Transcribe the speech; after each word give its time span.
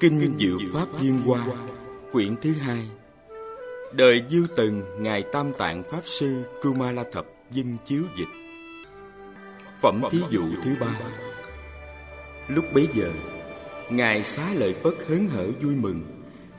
Kinh 0.00 0.36
Diệu 0.38 0.58
Pháp 0.72 1.00
Viên 1.00 1.22
Hoa 1.22 1.46
Quyển 2.12 2.36
thứ 2.42 2.52
hai. 2.52 2.84
Đời 3.92 4.22
Diêu 4.30 4.46
Tần 4.56 4.82
Ngài 5.02 5.24
Tam 5.32 5.52
Tạng 5.58 5.82
Pháp 5.90 6.00
Sư 6.04 6.42
Kumala 6.62 7.04
Thập 7.12 7.26
Dinh 7.50 7.76
Chiếu 7.86 8.02
Dịch. 8.18 8.28
Phẩm 9.82 10.02
thí 10.10 10.18
dụ 10.30 10.42
thứ 10.64 10.70
ba. 10.80 11.00
Lúc 12.48 12.64
bấy 12.74 12.88
giờ 12.94 13.10
Ngài 13.90 14.24
xá 14.24 14.54
lợi 14.54 14.74
Phất 14.82 14.94
hớn 15.08 15.28
hở 15.28 15.46
vui 15.62 15.74
mừng 15.74 16.02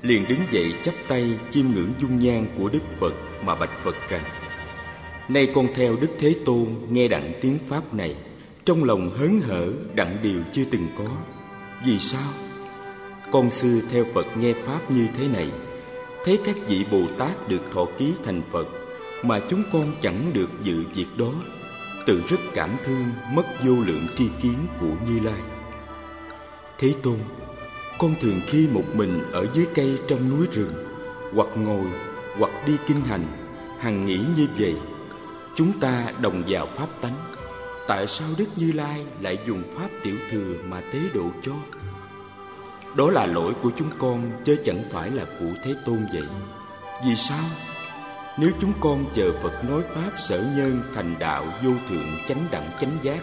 Liền 0.01 0.25
đứng 0.27 0.39
dậy 0.51 0.73
chắp 0.83 0.95
tay 1.07 1.39
chiêm 1.51 1.65
ngưỡng 1.75 1.91
dung 2.01 2.19
nhan 2.19 2.45
của 2.57 2.69
Đức 2.69 2.83
Phật 2.99 3.13
Mà 3.43 3.55
bạch 3.55 3.83
Phật 3.83 3.95
rằng 4.09 4.23
Nay 5.29 5.51
con 5.55 5.67
theo 5.75 5.95
Đức 6.01 6.09
Thế 6.19 6.35
Tôn 6.45 6.67
nghe 6.89 7.07
đặng 7.07 7.33
tiếng 7.41 7.57
Pháp 7.69 7.93
này 7.93 8.15
Trong 8.65 8.83
lòng 8.83 9.11
hớn 9.17 9.39
hở 9.39 9.71
đặng 9.95 10.17
điều 10.23 10.41
chưa 10.51 10.63
từng 10.71 10.87
có. 10.97 11.07
Vì 11.85 11.99
sao? 11.99 12.48
Con 13.31 13.51
xưa 13.51 13.79
theo 13.91 14.05
Phật 14.13 14.25
nghe 14.37 14.53
Pháp 14.65 14.91
như 14.91 15.07
thế 15.17 15.27
này. 15.27 15.51
Thấy 16.25 16.39
các 16.45 16.55
vị 16.67 16.85
Bồ 16.91 17.01
Tát 17.17 17.47
được 17.47 17.61
thọ 17.71 17.85
ký 17.97 18.13
thành 18.23 18.41
Phật, 18.51 18.67
Mà 19.23 19.39
chúng 19.49 19.63
con 19.73 19.93
chẳng 20.01 20.31
được 20.33 20.49
dự 20.61 20.83
việc 20.95 21.05
đó. 21.17 21.31
Tự 22.05 22.21
rất 22.27 22.39
cảm 22.53 22.69
thương 22.85 23.05
mất 23.33 23.43
vô 23.65 23.73
lượng 23.85 24.07
tri 24.17 24.27
kiến 24.41 24.55
của 24.79 24.91
Như 25.07 25.19
Lai. 25.23 25.41
Thế 26.77 26.93
Tôn, 27.03 27.17
Con 27.99 28.15
thường 28.21 28.41
khi 28.47 28.67
một 28.71 28.85
mình 28.93 29.21
ở 29.31 29.45
dưới 29.53 29.65
cây 29.75 29.99
trong 30.07 30.29
núi 30.29 30.47
rừng, 30.51 30.73
Hoặc 31.33 31.47
ngồi, 31.55 31.85
hoặc 32.37 32.51
đi 32.67 32.73
kinh 32.87 33.01
hành, 33.01 33.25
Hằng 33.79 34.05
nghĩ 34.05 34.19
như 34.37 34.47
vậy, 34.57 34.75
Chúng 35.55 35.79
ta 35.79 36.13
đồng 36.21 36.43
vào 36.47 36.67
Pháp 36.77 37.01
tánh, 37.01 37.33
Tại 37.87 38.07
sao 38.07 38.27
Đức 38.37 38.47
Như 38.55 38.71
Lai 38.71 39.05
lại 39.21 39.39
dùng 39.47 39.63
Pháp 39.75 39.89
tiểu 40.03 40.15
thừa 40.31 40.53
mà 40.69 40.81
tế 40.81 40.99
độ 41.13 41.25
cho? 41.41 41.53
Đó 42.95 43.09
là 43.11 43.25
lỗi 43.25 43.53
của 43.61 43.71
chúng 43.75 43.89
con 43.99 44.31
chứ 44.43 44.57
chẳng 44.65 44.83
phải 44.91 45.09
là 45.09 45.23
của 45.39 45.51
Thế 45.63 45.75
Tôn 45.85 46.05
vậy. 46.13 46.27
Vì 47.05 47.15
sao? 47.15 47.45
Nếu 48.37 48.51
chúng 48.61 48.73
con 48.79 49.05
chờ 49.13 49.31
Phật 49.43 49.69
nói 49.69 49.81
Pháp 49.95 50.11
sở 50.17 50.43
nhân 50.57 50.81
thành 50.95 51.15
đạo 51.19 51.45
vô 51.63 51.71
thượng 51.89 52.07
chánh 52.27 52.47
đẳng 52.51 52.71
chánh 52.79 52.97
giác 53.01 53.19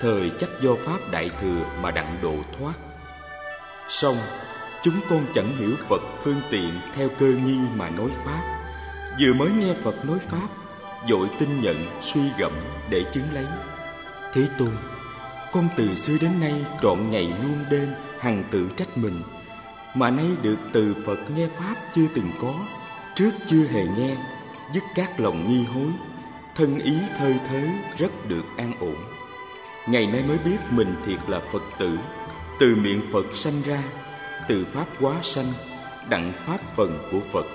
Thời 0.00 0.30
chắc 0.38 0.50
do 0.60 0.70
Pháp 0.86 0.98
đại 1.10 1.30
thừa 1.40 1.64
mà 1.82 1.90
đặng 1.90 2.16
độ 2.22 2.34
thoát. 2.58 2.74
Xong, 3.88 4.16
chúng 4.82 5.00
con 5.10 5.26
chẳng 5.34 5.56
hiểu 5.56 5.70
Phật 5.88 6.00
phương 6.22 6.40
tiện 6.50 6.70
theo 6.94 7.08
cơ 7.18 7.26
nghi 7.26 7.58
mà 7.76 7.90
nói 7.90 8.08
Pháp. 8.24 8.62
Vừa 9.20 9.32
mới 9.32 9.48
nghe 9.50 9.74
Phật 9.84 10.04
nói 10.04 10.18
Pháp 10.18 10.48
Dội 11.08 11.28
tin 11.38 11.60
nhận, 11.60 11.86
suy 12.00 12.20
gẫm 12.38 12.52
để 12.90 13.04
chứng 13.12 13.24
lấy. 13.34 13.46
Thế 14.32 14.42
Tôn, 14.58 14.70
con 15.52 15.68
từ 15.76 15.94
xưa 15.94 16.16
đến 16.20 16.40
nay 16.40 16.64
trọn 16.82 17.10
ngày 17.10 17.32
luôn 17.42 17.64
đêm 17.70 17.88
hằng 18.20 18.44
tự 18.50 18.70
trách 18.76 18.98
mình, 18.98 19.22
mà 19.94 20.10
nay 20.10 20.26
được 20.42 20.56
từ 20.72 20.96
Phật 21.06 21.18
nghe 21.36 21.48
pháp 21.58 21.74
chưa 21.94 22.06
từng 22.14 22.30
có, 22.40 22.54
trước 23.14 23.30
chưa 23.46 23.64
hề 23.64 23.84
nghe, 23.98 24.16
dứt 24.74 24.82
các 24.94 25.20
lòng 25.20 25.48
nghi 25.48 25.64
hối, 25.64 25.90
thân 26.54 26.78
ý 26.78 26.94
thơi 27.18 27.34
thới 27.48 27.68
rất 27.98 28.28
được 28.28 28.44
an 28.56 28.72
ổn. 28.80 28.96
Ngày 29.88 30.06
nay 30.06 30.22
mới 30.28 30.38
biết 30.38 30.58
mình 30.70 30.94
thiệt 31.06 31.18
là 31.28 31.40
Phật 31.52 31.62
tử, 31.78 31.98
từ 32.60 32.76
miệng 32.76 33.02
Phật 33.12 33.26
sanh 33.32 33.62
ra, 33.66 33.82
từ 34.48 34.66
pháp 34.72 34.86
quá 35.00 35.14
sanh, 35.22 35.52
đặng 36.08 36.32
pháp 36.46 36.58
phần 36.76 37.08
của 37.12 37.20
Phật. 37.32 37.46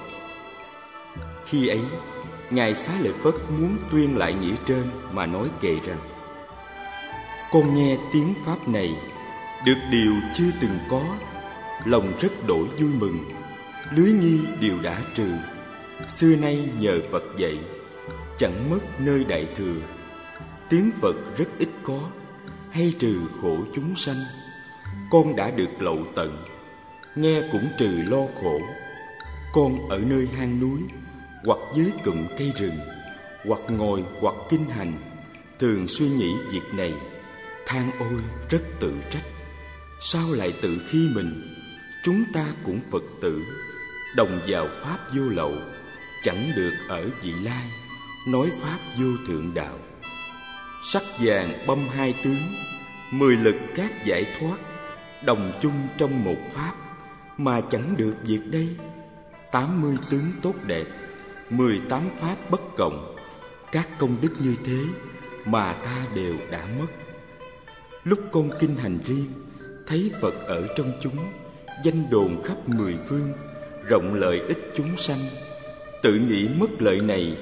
Khi 1.45 1.67
ấy, 1.67 1.81
ngài 2.49 2.75
xá 2.75 2.93
lợi 2.99 3.13
Phất 3.23 3.33
muốn 3.59 3.77
tuyên 3.91 4.17
lại 4.17 4.33
nghĩa 4.33 4.55
trên 4.65 4.91
mà 5.11 5.25
nói 5.25 5.47
kệ 5.61 5.75
rằng, 5.85 5.99
con 7.51 7.75
nghe 7.75 7.97
tiếng 8.13 8.33
pháp 8.45 8.67
này 8.67 8.95
được 9.65 9.77
điều 9.91 10.13
chưa 10.33 10.51
từng 10.61 10.79
có, 10.89 11.15
lòng 11.85 12.13
rất 12.19 12.47
đổi 12.47 12.67
vui 12.67 12.89
mừng. 12.99 13.19
Lưới 13.91 14.11
nghi 14.11 14.39
đều 14.61 14.79
đã 14.83 15.01
trừ, 15.15 15.27
xưa 16.09 16.35
nay 16.35 16.69
nhờ 16.79 16.99
phật 17.11 17.23
dạy, 17.37 17.57
chẳng 18.37 18.69
mất 18.69 18.79
nơi 18.99 19.23
đại 19.23 19.47
thừa. 19.55 19.75
Tiếng 20.69 20.91
phật 21.01 21.15
rất 21.37 21.47
ít 21.59 21.69
có, 21.83 22.09
hay 22.71 22.93
trừ 22.99 23.19
khổ 23.41 23.57
chúng 23.75 23.95
sanh. 23.95 24.19
Con 25.11 25.35
đã 25.35 25.51
được 25.51 25.69
lậu 25.79 25.99
tận, 26.15 26.43
nghe 27.15 27.41
cũng 27.51 27.67
trừ 27.79 27.89
lo 28.07 28.21
khổ. 28.41 28.59
Con 29.53 29.89
ở 29.89 29.99
nơi 29.99 30.27
hang 30.37 30.59
núi, 30.59 30.79
hoặc 31.45 31.59
dưới 31.75 31.91
cụm 32.05 32.27
cây 32.37 32.53
rừng, 32.57 32.79
hoặc 33.45 33.61
ngồi 33.67 34.03
hoặc 34.21 34.35
kinh 34.49 34.65
hành, 34.69 34.93
thường 35.59 35.87
suy 35.87 36.09
nghĩ 36.09 36.33
việc 36.51 36.73
này, 36.73 36.93
than 37.65 37.91
ôi 37.99 38.21
rất 38.49 38.61
tự 38.79 38.93
trách 39.09 39.34
sao 39.99 40.33
lại 40.33 40.53
tự 40.61 40.77
khi 40.89 41.09
mình? 41.15 41.55
Chúng 42.03 42.23
ta 42.33 42.45
cũng 42.63 42.79
phật 42.91 43.03
tử, 43.21 43.43
đồng 44.15 44.41
vào 44.47 44.67
pháp 44.81 44.97
vô 45.15 45.23
lậu, 45.29 45.53
chẳng 46.23 46.51
được 46.55 46.73
ở 46.87 47.09
vị 47.21 47.33
lai, 47.43 47.67
nói 48.27 48.51
pháp 48.61 48.79
vô 48.97 49.07
thượng 49.27 49.53
đạo. 49.53 49.79
Sắc 50.83 51.03
vàng 51.19 51.65
băm 51.67 51.87
hai 51.89 52.15
tướng, 52.23 52.53
mười 53.11 53.35
lực 53.35 53.55
các 53.75 54.05
giải 54.05 54.35
thoát, 54.39 54.57
đồng 55.25 55.59
chung 55.61 55.87
trong 55.97 56.23
một 56.23 56.37
pháp, 56.53 56.73
mà 57.37 57.61
chẳng 57.61 57.97
được 57.97 58.15
việc 58.23 58.41
đây. 58.51 58.69
Tám 59.51 59.81
mươi 59.81 59.97
tướng 60.09 60.31
tốt 60.41 60.55
đẹp, 60.65 60.85
mười 61.49 61.81
tám 61.89 62.01
pháp 62.19 62.35
bất 62.51 62.61
cộng, 62.77 63.15
các 63.71 63.89
công 63.97 64.15
đức 64.21 64.33
như 64.39 64.55
thế 64.65 64.79
mà 65.45 65.73
ta 65.73 66.05
đều 66.15 66.35
đã 66.51 66.65
mất. 66.79 66.87
Lúc 68.03 68.19
con 68.31 68.49
kinh 68.59 68.75
hành 68.75 68.99
riêng 69.05 69.44
thấy 69.87 70.11
Phật 70.21 70.33
ở 70.47 70.67
trong 70.77 70.91
chúng, 71.01 71.17
danh 71.83 72.09
đồn 72.09 72.43
khắp 72.43 72.69
mười 72.69 72.95
phương, 73.07 73.33
rộng 73.87 74.13
lợi 74.13 74.39
ích 74.39 74.71
chúng 74.75 74.97
sanh. 74.97 75.19
Tự 76.01 76.15
nghĩ 76.15 76.47
mất 76.59 76.81
lợi 76.81 77.01
này, 77.01 77.37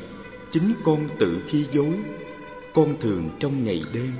chính 0.51 0.73
con 0.83 0.99
tự 1.19 1.41
khi 1.47 1.65
dối. 1.71 1.93
Con 2.73 2.95
thường 3.01 3.29
trong 3.39 3.65
ngày 3.65 3.83
đêm, 3.93 4.11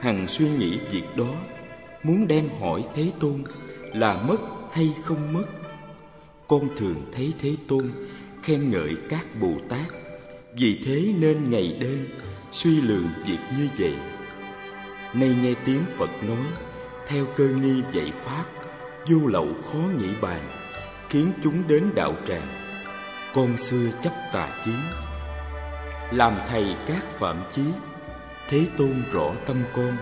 hằng 0.00 0.28
suy 0.28 0.48
nghĩ 0.48 0.78
việc 0.90 1.16
đó, 1.16 1.34
muốn 2.02 2.28
đem 2.28 2.48
hỏi 2.60 2.84
Thế 2.94 3.10
Tôn 3.20 3.42
là 3.94 4.22
mất 4.22 4.36
hay 4.72 4.92
không 5.04 5.32
mất. 5.32 5.44
Con 6.48 6.68
thường 6.76 6.96
thấy 7.12 7.32
Thế 7.40 7.54
Tôn 7.68 7.90
khen 8.42 8.70
ngợi 8.70 8.96
các 9.08 9.26
Bồ 9.40 9.52
Tát, 9.68 9.86
vì 10.54 10.80
thế 10.84 11.14
nên 11.20 11.50
ngày 11.50 11.76
đêm 11.80 12.08
suy 12.52 12.80
lường 12.80 13.08
việc 13.26 13.38
như 13.58 13.68
vậy. 13.78 13.94
Nay 15.14 15.36
nghe 15.42 15.54
tiếng 15.64 15.82
Phật 15.98 16.10
nói, 16.28 16.46
theo 17.06 17.26
cơ 17.36 17.48
nghi 17.48 17.82
dạy 17.92 18.12
pháp, 18.24 18.44
vô 19.06 19.26
lậu 19.26 19.48
khó 19.72 19.78
nghĩ 19.98 20.08
bàn, 20.20 20.40
khiến 21.08 21.32
chúng 21.42 21.68
đến 21.68 21.90
đạo 21.94 22.14
tràng. 22.28 22.46
Con 23.34 23.56
xưa 23.56 23.88
chấp 24.02 24.12
tà 24.32 24.62
kiến, 24.64 24.80
làm 26.12 26.34
thầy 26.48 26.76
các 26.86 27.04
phạm 27.18 27.36
chí. 27.52 27.62
Thế 28.48 28.66
tôn 28.76 29.02
rõ 29.12 29.32
tâm 29.46 29.56
con, 29.72 29.96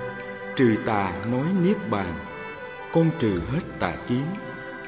trừ 0.57 0.77
tà 0.87 1.13
nói 1.27 1.47
niết 1.63 1.77
bàn. 1.91 2.15
Con 2.93 3.11
trừ 3.19 3.41
hết 3.53 3.61
tà 3.79 3.93
kiến, 4.09 4.25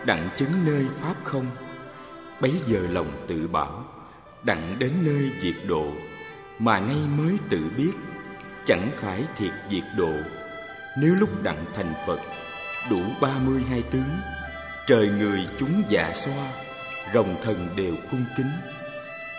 đặng 0.04 0.28
chứng 0.36 0.64
nơi 0.64 0.86
pháp 1.00 1.14
không? 1.24 1.46
Bấy 2.40 2.60
giờ 2.66 2.80
lòng 2.90 3.10
tự 3.26 3.48
bảo, 3.48 3.84
đặng 4.42 4.76
đến 4.78 4.92
nơi 5.02 5.30
diệt 5.42 5.56
độ. 5.68 5.92
Mà 6.58 6.80
nay 6.80 6.96
mới 7.18 7.38
tự 7.50 7.60
biết, 7.76 7.92
chẳng 8.66 8.90
phải 8.96 9.22
thiệt 9.36 9.52
diệt 9.70 9.84
độ 9.96 10.12
nếu 10.96 11.14
lúc 11.14 11.42
đặng 11.42 11.64
thành 11.74 11.94
Phật, 12.06 12.20
Đủ 12.90 13.00
ba 13.20 13.38
mươi 13.38 13.62
hai 13.70 13.82
tướng 13.82 14.20
Trời 14.86 15.08
người 15.08 15.46
chúng 15.58 15.82
dạ 15.88 16.12
xoa, 16.14 16.52
Rồng 17.14 17.42
thần 17.42 17.68
đều 17.76 17.94
cung 18.10 18.24
kính. 18.36 18.50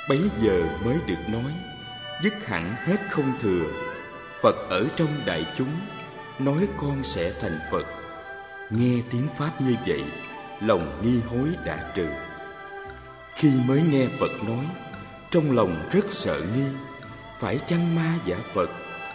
Bấy 0.09 0.21
giờ 0.41 0.63
mới 0.85 0.97
được 1.07 1.29
nói, 1.29 1.53
Dứt 2.23 2.47
hẳn 2.47 2.75
hết 2.85 2.97
không 3.09 3.33
thừa. 3.39 3.63
Phật 4.41 4.55
ở 4.69 4.85
trong 4.95 5.09
đại 5.25 5.45
chúng, 5.57 5.71
Nói 6.39 6.67
con 6.77 7.03
sẽ 7.03 7.33
thành 7.41 7.59
Phật. 7.71 7.85
Nghe 8.69 9.01
tiếng 9.11 9.27
Pháp 9.37 9.61
như 9.61 9.75
vậy, 9.85 10.03
Lòng 10.61 11.01
nghi 11.01 11.19
hối 11.27 11.49
đã 11.65 11.91
trừ. 11.95 12.07
Khi 13.35 13.51
mới 13.67 13.81
nghe 13.91 14.07
Phật 14.19 14.31
nói, 14.43 14.65
Trong 15.31 15.55
lòng 15.55 15.89
rất 15.91 16.05
sợ 16.09 16.41
nghi, 16.55 16.65
Phải 17.39 17.59
chăng 17.67 17.95
ma 17.95 18.13
giả 18.25 18.37
Phật, 18.53 18.69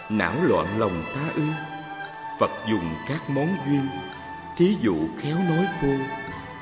Não 0.09 0.35
loạn 0.43 0.79
lòng 0.79 1.03
ta 1.15 1.21
ư? 1.35 1.72
Phật 2.43 2.67
dùng 2.69 2.95
các 3.07 3.29
món 3.29 3.47
duyên, 3.67 3.87
Thí 4.57 4.77
dụ 4.81 4.95
khéo 5.17 5.37
nói 5.49 5.65
khô, 5.81 5.87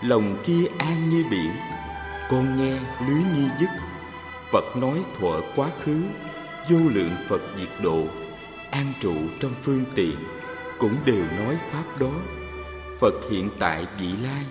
Lòng 0.02 0.38
kia 0.46 0.66
an 0.78 1.10
như 1.10 1.26
biển, 1.32 1.52
Con 2.30 2.58
nghe 2.58 2.80
lưới 3.08 3.24
nhi 3.36 3.48
dứt. 3.60 3.70
Phật 4.52 4.78
nói 4.78 5.04
thuở 5.20 5.42
quá 5.56 5.70
khứ, 5.84 6.04
Vô 6.70 6.78
lượng 6.78 7.16
Phật 7.30 7.42
diệt 7.58 7.70
độ, 7.84 8.04
An 8.72 8.94
trụ 9.02 9.14
trong 9.40 9.52
phương 9.64 9.86
tiện, 9.96 10.16
Cũng 10.80 10.96
đều 11.06 11.26
nói 11.38 11.58
Pháp 11.72 12.00
đó. 12.00 12.14
Phật 13.00 13.14
hiện 13.32 13.50
tại 13.60 13.86
vị 14.00 14.10
lai, 14.24 14.44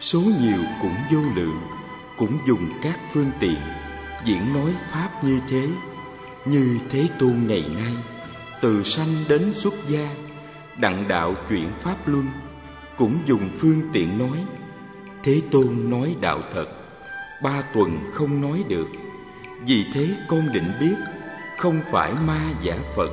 Số 0.00 0.20
nhiều 0.20 0.60
cũng 0.82 0.96
vô 1.12 1.20
lượng, 1.36 1.60
Cũng 2.18 2.38
dùng 2.46 2.68
các 2.82 3.00
phương 3.12 3.30
tiện, 3.40 3.58
Diễn 4.24 4.54
nói 4.54 4.74
Pháp 4.90 5.24
như 5.24 5.40
thế. 5.48 5.68
Như 6.44 6.78
Thế 6.90 7.08
Tôn 7.18 7.34
ngày 7.46 7.64
nay, 7.74 7.92
Từ 8.60 8.82
sanh 8.82 9.14
đến 9.28 9.52
xuất 9.52 9.74
gia 9.88 10.23
Đặng 10.78 11.08
đạo 11.08 11.34
chuyển 11.48 11.68
Pháp 11.80 12.08
Luân, 12.08 12.30
Cũng 12.96 13.18
dùng 13.26 13.50
phương 13.58 13.80
tiện 13.92 14.18
nói. 14.18 14.44
Thế 15.22 15.42
Tôn 15.50 15.90
nói 15.90 16.16
đạo 16.20 16.40
thật, 16.52 16.66
Ba 17.42 17.62
tuần 17.74 18.10
không 18.14 18.40
nói 18.40 18.64
được. 18.68 18.88
Vì 19.66 19.84
thế 19.94 20.08
con 20.28 20.52
định 20.52 20.72
biết, 20.80 20.94
Không 21.58 21.80
phải 21.90 22.12
ma 22.26 22.40
giả 22.62 22.76
Phật. 22.96 23.10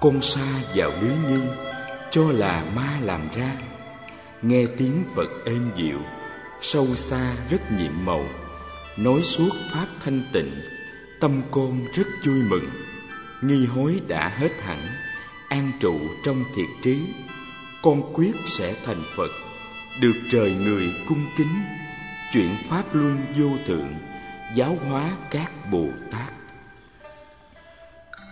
Con 0.00 0.20
xa 0.20 0.46
vào 0.74 0.90
lưới 1.00 1.16
như 1.28 1.42
Cho 2.10 2.22
là 2.32 2.64
ma 2.76 2.98
làm 3.02 3.20
ra. 3.36 3.52
Nghe 4.42 4.66
tiếng 4.76 5.04
Phật 5.14 5.28
êm 5.44 5.70
dịu, 5.76 5.98
Sâu 6.60 6.86
xa 6.94 7.34
rất 7.50 7.72
nhiệm 7.72 8.04
màu. 8.04 8.24
Nói 8.96 9.22
suốt 9.22 9.50
Pháp 9.72 9.86
thanh 10.04 10.22
tịnh, 10.32 10.50
Tâm 11.20 11.42
con 11.50 11.80
rất 11.94 12.06
vui 12.26 12.42
mừng. 12.42 12.70
Nghi 13.42 13.66
hối 13.66 14.00
đã 14.08 14.28
hết 14.28 14.50
hẳn. 14.62 14.86
An 15.52 15.72
trụ 15.80 16.00
trong 16.24 16.44
thiệt 16.54 16.68
trí, 16.82 17.00
Con 17.82 18.12
quyết 18.14 18.32
sẽ 18.46 18.74
thành 18.84 19.02
Phật, 19.16 19.30
Được 20.00 20.14
trời 20.30 20.52
người 20.52 20.94
cung 21.08 21.26
kính, 21.36 21.62
chuyển 22.32 22.56
Pháp 22.68 22.94
Luân 22.94 23.24
vô 23.36 23.48
thượng, 23.66 23.94
Giáo 24.54 24.76
hóa 24.88 25.10
các 25.30 25.52
Bồ 25.70 25.86
Tát. 26.10 26.32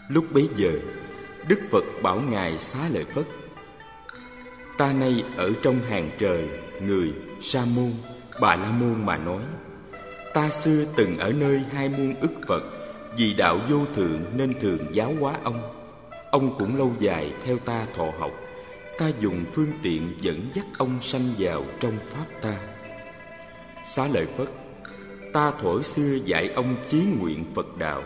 Lúc 0.08 0.24
bấy 0.32 0.48
giờ, 0.56 0.72
Đức 1.48 1.60
Phật 1.70 1.84
bảo 2.02 2.20
Ngài 2.20 2.58
xá 2.58 2.78
lợi 2.92 3.04
Phất, 3.04 3.26
Ta 4.78 4.92
nay 4.92 5.24
ở 5.36 5.52
trong 5.62 5.78
hàng 5.88 6.10
trời, 6.18 6.48
Người 6.82 7.12
Sa 7.40 7.64
môn, 7.76 7.92
Bà 8.40 8.56
la 8.56 8.70
môn 8.70 9.06
mà 9.06 9.16
nói, 9.16 9.42
Ta 10.34 10.50
xưa 10.50 10.84
từng 10.96 11.18
ở 11.18 11.32
nơi 11.32 11.62
hai 11.72 11.88
muôn 11.88 12.14
ức 12.20 12.32
Phật, 12.48 12.62
Vì 13.16 13.34
đạo 13.34 13.60
vô 13.70 13.78
thượng 13.94 14.24
nên 14.36 14.54
thường 14.60 14.78
giáo 14.92 15.14
hóa 15.20 15.34
ông. 15.44 15.79
Ông 16.30 16.58
cũng 16.58 16.76
lâu 16.76 16.92
dài 16.98 17.32
theo 17.44 17.58
ta 17.58 17.86
thọ 17.96 18.06
học. 18.18 18.30
Ta 18.98 19.10
dùng 19.20 19.44
phương 19.52 19.72
tiện 19.82 20.14
dẫn 20.20 20.50
dắt 20.54 20.66
ông 20.78 20.98
sanh 21.02 21.28
vào 21.38 21.64
trong 21.80 21.94
Pháp 22.10 22.24
ta. 22.42 22.56
Xá 23.84 24.06
lợi 24.12 24.26
Phất, 24.36 24.48
Ta 25.32 25.52
thuở 25.62 25.82
xưa 25.82 26.18
dạy 26.24 26.48
ông 26.48 26.76
chí 26.88 27.02
nguyện 27.20 27.44
Phật 27.54 27.78
đạo. 27.78 28.02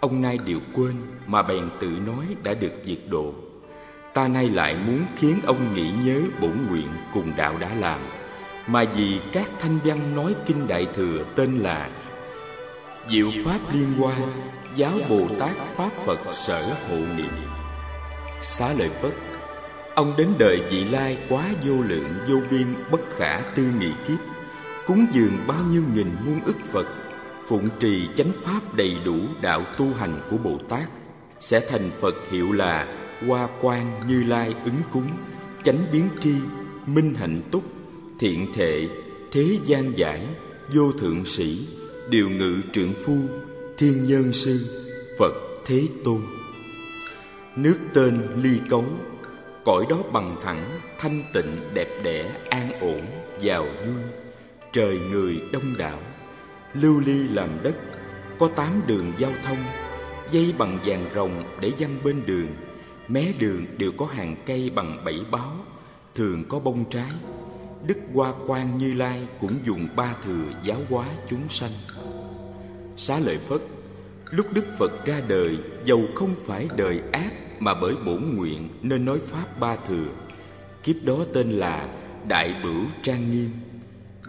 Ông 0.00 0.22
nay 0.22 0.38
đều 0.38 0.58
quên 0.74 0.94
mà 1.26 1.42
bèn 1.42 1.68
tự 1.80 1.88
nói 2.06 2.24
đã 2.44 2.54
được 2.54 2.72
diệt 2.84 2.98
độ. 3.08 3.34
Ta 4.14 4.28
nay 4.28 4.48
lại 4.48 4.76
muốn 4.86 5.00
khiến 5.16 5.40
ông 5.46 5.74
nghĩ 5.74 5.90
nhớ 6.04 6.20
bổn 6.40 6.66
nguyện 6.70 6.88
cùng 7.14 7.32
đạo 7.36 7.54
đã 7.60 7.74
làm. 7.74 8.00
Mà 8.66 8.84
vì 8.96 9.20
các 9.32 9.50
thanh 9.58 9.78
văn 9.84 10.16
nói 10.16 10.34
kinh 10.46 10.68
Đại 10.68 10.86
Thừa 10.94 11.24
tên 11.36 11.58
là 11.58 11.90
Diệu 13.10 13.30
Pháp 13.44 13.58
Liên 13.72 13.92
Hoa, 13.98 14.16
Giáo 14.76 14.92
Bồ 15.08 15.28
Tát 15.38 15.56
Pháp 15.76 15.90
Phật 16.06 16.20
Sở 16.32 16.62
Hộ 16.88 16.96
Niệm. 16.96 17.51
Xá 18.42 18.72
lợi 18.78 18.88
Phất 19.02 19.12
Ông 19.94 20.14
đến 20.18 20.28
đời 20.38 20.60
vị 20.70 20.84
lai 20.84 21.18
quá 21.28 21.48
vô 21.66 21.74
lượng 21.82 22.08
vô 22.28 22.36
biên 22.50 22.66
bất 22.90 23.00
khả 23.16 23.40
tư 23.56 23.62
nghị 23.80 23.90
kiếp. 24.08 24.18
Cúng 24.86 25.06
dường 25.12 25.46
bao 25.46 25.64
nhiêu 25.70 25.82
nghìn 25.94 26.06
muôn 26.24 26.44
ức 26.44 26.56
Phật 26.72 26.86
Phụng 27.48 27.68
trì 27.80 28.08
chánh 28.16 28.32
pháp 28.42 28.74
đầy 28.74 28.96
đủ 29.04 29.16
đạo 29.42 29.64
tu 29.78 29.86
hành 29.94 30.20
của 30.30 30.36
Bồ 30.36 30.58
Tát. 30.68 30.88
Sẽ 31.40 31.60
thành 31.68 31.90
Phật 32.00 32.14
hiệu 32.30 32.52
là 32.52 32.86
Hoa 33.26 33.48
quan 33.60 34.06
như 34.08 34.24
lai 34.24 34.54
ứng 34.64 34.82
cúng 34.92 35.08
Chánh 35.64 35.84
biến 35.92 36.08
tri, 36.20 36.34
minh 36.86 37.14
hạnh 37.14 37.40
túc 37.50 37.62
Thiện 38.18 38.52
thệ, 38.54 38.88
thế 39.32 39.58
gian 39.64 39.98
giải 39.98 40.26
Vô 40.74 40.92
thượng 40.92 41.24
sĩ, 41.24 41.68
điều 42.08 42.30
ngự 42.30 42.60
trượng 42.72 42.94
phu 43.04 43.16
Thiên 43.78 44.04
nhân 44.04 44.32
sư, 44.32 44.60
Phật 45.18 45.32
Thế 45.66 45.82
Tôn. 46.04 46.41
Nước 47.56 47.78
tên 47.94 48.20
ly 48.36 48.60
cống. 48.70 48.98
Cõi 49.64 49.86
đó 49.90 49.98
bằng 50.12 50.36
thẳng, 50.42 50.64
thanh 50.98 51.22
tịnh, 51.34 51.56
đẹp 51.74 51.88
đẽ, 52.02 52.30
an 52.50 52.80
ổn, 52.80 53.06
giàu 53.40 53.66
vui 53.86 54.02
Trời 54.72 54.98
người 54.98 55.42
đông 55.52 55.78
đảo 55.78 55.98
Lưu 56.74 57.00
ly 57.00 57.28
làm 57.28 57.48
đất 57.62 57.74
Có 58.38 58.48
tám 58.48 58.82
đường 58.86 59.12
giao 59.18 59.32
thông. 59.44 59.64
Dây 60.30 60.54
bằng 60.58 60.78
vàng 60.84 61.04
rồng 61.14 61.44
để 61.60 61.72
dăng 61.78 61.96
bên 62.04 62.22
đường 62.26 62.48
Mé 63.08 63.32
đường 63.38 63.66
đều 63.78 63.92
có 63.92 64.06
hàng 64.06 64.36
cây 64.46 64.70
bằng 64.74 65.04
bảy 65.04 65.20
báo 65.30 65.56
Thường 66.14 66.44
có 66.48 66.58
bông 66.58 66.84
trái. 66.90 67.10
Đức 67.86 67.98
Hoa 68.14 68.32
Quan 68.46 68.78
Như 68.78 68.94
Lai 68.94 69.28
cũng 69.40 69.54
dùng 69.64 69.88
ba 69.96 70.14
thừa 70.24 70.44
giáo 70.62 70.78
hóa 70.90 71.06
chúng 71.28 71.48
sanh. 71.48 71.70
Xá 72.96 73.18
lợi 73.18 73.38
Phất 73.48 73.60
Lúc 74.30 74.46
Đức 74.52 74.64
Phật 74.78 75.06
ra 75.06 75.20
đời 75.28 75.58
Dầu 75.84 76.02
không 76.14 76.34
phải 76.46 76.68
đời 76.76 77.00
ác 77.12 77.32
mà 77.62 77.74
bởi 77.74 77.94
bổn 78.06 78.34
nguyện 78.34 78.68
nên 78.82 79.04
nói 79.04 79.18
Pháp 79.26 79.60
ba 79.60 79.76
thừa. 79.76 80.06
Kiếp 80.84 80.96
đó 81.04 81.24
tên 81.32 81.50
là 81.50 81.88
Đại 82.28 82.54
Bửu 82.64 82.84
Trang 83.02 83.30
Nghiêm. 83.30 83.50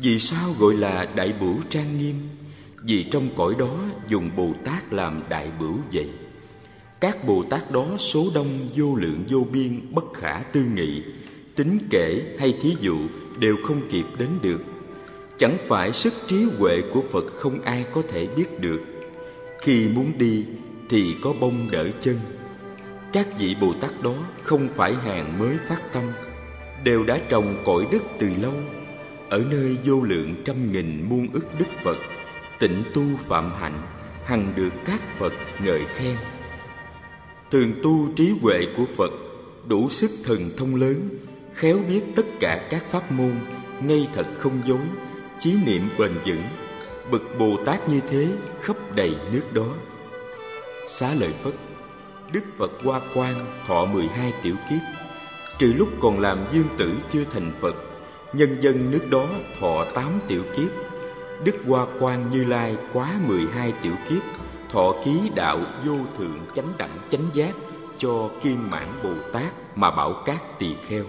Vì 0.02 0.20
sao 0.20 0.56
gọi 0.60 0.74
là 0.76 1.08
Đại 1.16 1.34
Bửu 1.42 1.56
Trang 1.70 2.00
Nghiêm? 2.00 2.16
Vì 2.84 3.04
trong 3.04 3.30
cõi 3.36 3.56
đó 3.60 3.80
dùng 4.08 4.30
Bồ 4.36 4.54
Tát 4.66 4.94
làm 4.94 5.24
Đại 5.30 5.52
Bửu 5.60 5.78
vậy. 5.94 6.10
Các 7.00 7.28
Bồ 7.28 7.44
Tát 7.44 7.72
đó 7.72 7.88
số 7.98 8.28
đông, 8.36 8.48
vô 8.76 8.96
lượng, 8.96 9.24
vô 9.30 9.46
biên, 9.52 9.82
bất 9.92 10.14
khả 10.14 10.40
tư 10.40 10.66
nghị, 10.76 11.04
Tính 11.56 11.78
kể 11.90 12.22
hay 12.40 12.54
thí 12.62 12.76
dụ 12.82 12.98
đều 13.40 13.56
không 13.64 13.82
kịp 13.90 14.06
đến 14.18 14.30
được. 14.42 14.62
Chẳng 15.38 15.58
phải 15.68 15.94
sức 15.94 16.14
trí 16.28 16.44
huệ 16.58 16.82
của 16.94 17.04
Phật 17.12 17.26
không 17.38 17.62
ai 17.62 17.86
có 17.94 18.02
thể 18.10 18.28
biết 18.28 18.60
được. 18.60 18.82
Khi 19.62 19.88
muốn 19.88 20.12
đi 20.18 20.46
thì 20.90 21.16
có 21.24 21.34
bông 21.40 21.72
đỡ 21.72 21.88
chân. 22.02 22.16
Các 23.14 23.28
vị 23.38 23.56
Bồ 23.62 23.74
Tát 23.82 23.92
đó 24.04 24.14
không 24.44 24.68
phải 24.76 24.94
hàng 24.94 25.40
mới 25.40 25.58
phát 25.70 25.82
tâm, 25.94 26.04
Đều 26.84 27.04
đã 27.04 27.20
trồng 27.30 27.64
cội 27.66 27.88
đức 27.92 28.04
từ 28.20 28.30
lâu. 28.42 28.54
Ở 29.30 29.44
nơi 29.50 29.78
vô 29.86 30.02
lượng 30.02 30.36
trăm 30.46 30.72
nghìn 30.72 31.10
muôn 31.10 31.28
ức 31.34 31.46
đức 31.60 31.66
Phật, 31.84 31.98
Tịnh 32.60 32.84
tu 32.94 33.04
phạm 33.28 33.52
hạnh, 33.60 33.82
Hằng 34.26 34.54
được 34.56 34.70
các 34.86 35.02
Phật 35.18 35.34
ngợi 35.66 35.82
khen. 35.96 36.16
Thường 37.52 37.72
tu 37.84 38.08
trí 38.16 38.34
huệ 38.42 38.68
của 38.78 38.86
Phật 38.98 39.12
Đủ 39.68 39.90
sức 39.90 40.12
thần 40.24 40.50
thông 40.58 40.76
lớn, 40.76 41.10
Khéo 41.54 41.78
biết 41.90 42.02
tất 42.16 42.26
cả 42.40 42.68
các 42.70 42.84
pháp 42.92 43.12
môn, 43.12 43.36
Ngay 43.82 44.08
thật 44.14 44.26
không 44.40 44.62
dối, 44.66 44.86
Chí 45.40 45.56
niệm 45.66 45.90
bền 45.98 46.12
vững. 46.26 46.44
Bậc 47.12 47.22
Bồ 47.40 47.58
Tát 47.66 47.90
như 47.90 48.00
thế 48.10 48.28
khắp 48.62 48.76
đầy 48.96 49.16
nước 49.32 49.54
đó. 49.54 49.68
Xá 50.88 51.14
lợi 51.14 51.32
Phất 51.44 51.54
Đức 52.34 52.44
Phật 52.58 52.72
Hoa 52.84 53.02
Quang 53.14 53.64
thọ 53.68 53.86
12 53.86 54.34
tiểu 54.44 54.56
kiếp. 54.70 54.80
Trừ 55.60 55.74
lúc 55.78 55.90
còn 56.00 56.20
làm 56.20 56.40
dương 56.52 56.68
tử 56.78 56.94
chưa 57.12 57.24
thành 57.24 57.52
Phật, 57.62 57.76
Nhân 58.34 58.58
dân 58.62 58.92
nước 58.92 59.08
đó 59.10 59.28
thọ 59.60 59.86
8 59.94 60.20
tiểu 60.28 60.44
kiếp. 60.56 60.70
Đức 61.44 61.56
Hoa 61.68 61.86
Quang 62.00 62.30
Như 62.30 62.46
Lai 62.46 62.76
quá 62.94 63.10
12 63.28 63.74
tiểu 63.82 63.96
kiếp, 64.10 64.22
thọ 64.70 64.94
ký 65.06 65.32
đạo 65.36 65.60
vô 65.86 65.96
thượng 66.18 66.40
chánh 66.56 66.74
đẳng 66.78 67.00
chánh 67.12 67.26
giác 67.34 67.52
cho 67.98 68.30
kiên 68.42 68.70
mãn 68.72 68.88
bồ 69.04 69.14
tát 69.34 69.78
mà 69.78 69.92
bảo 69.92 70.24
các 70.26 70.60
tỳ 70.60 70.76
kheo. 70.88 71.04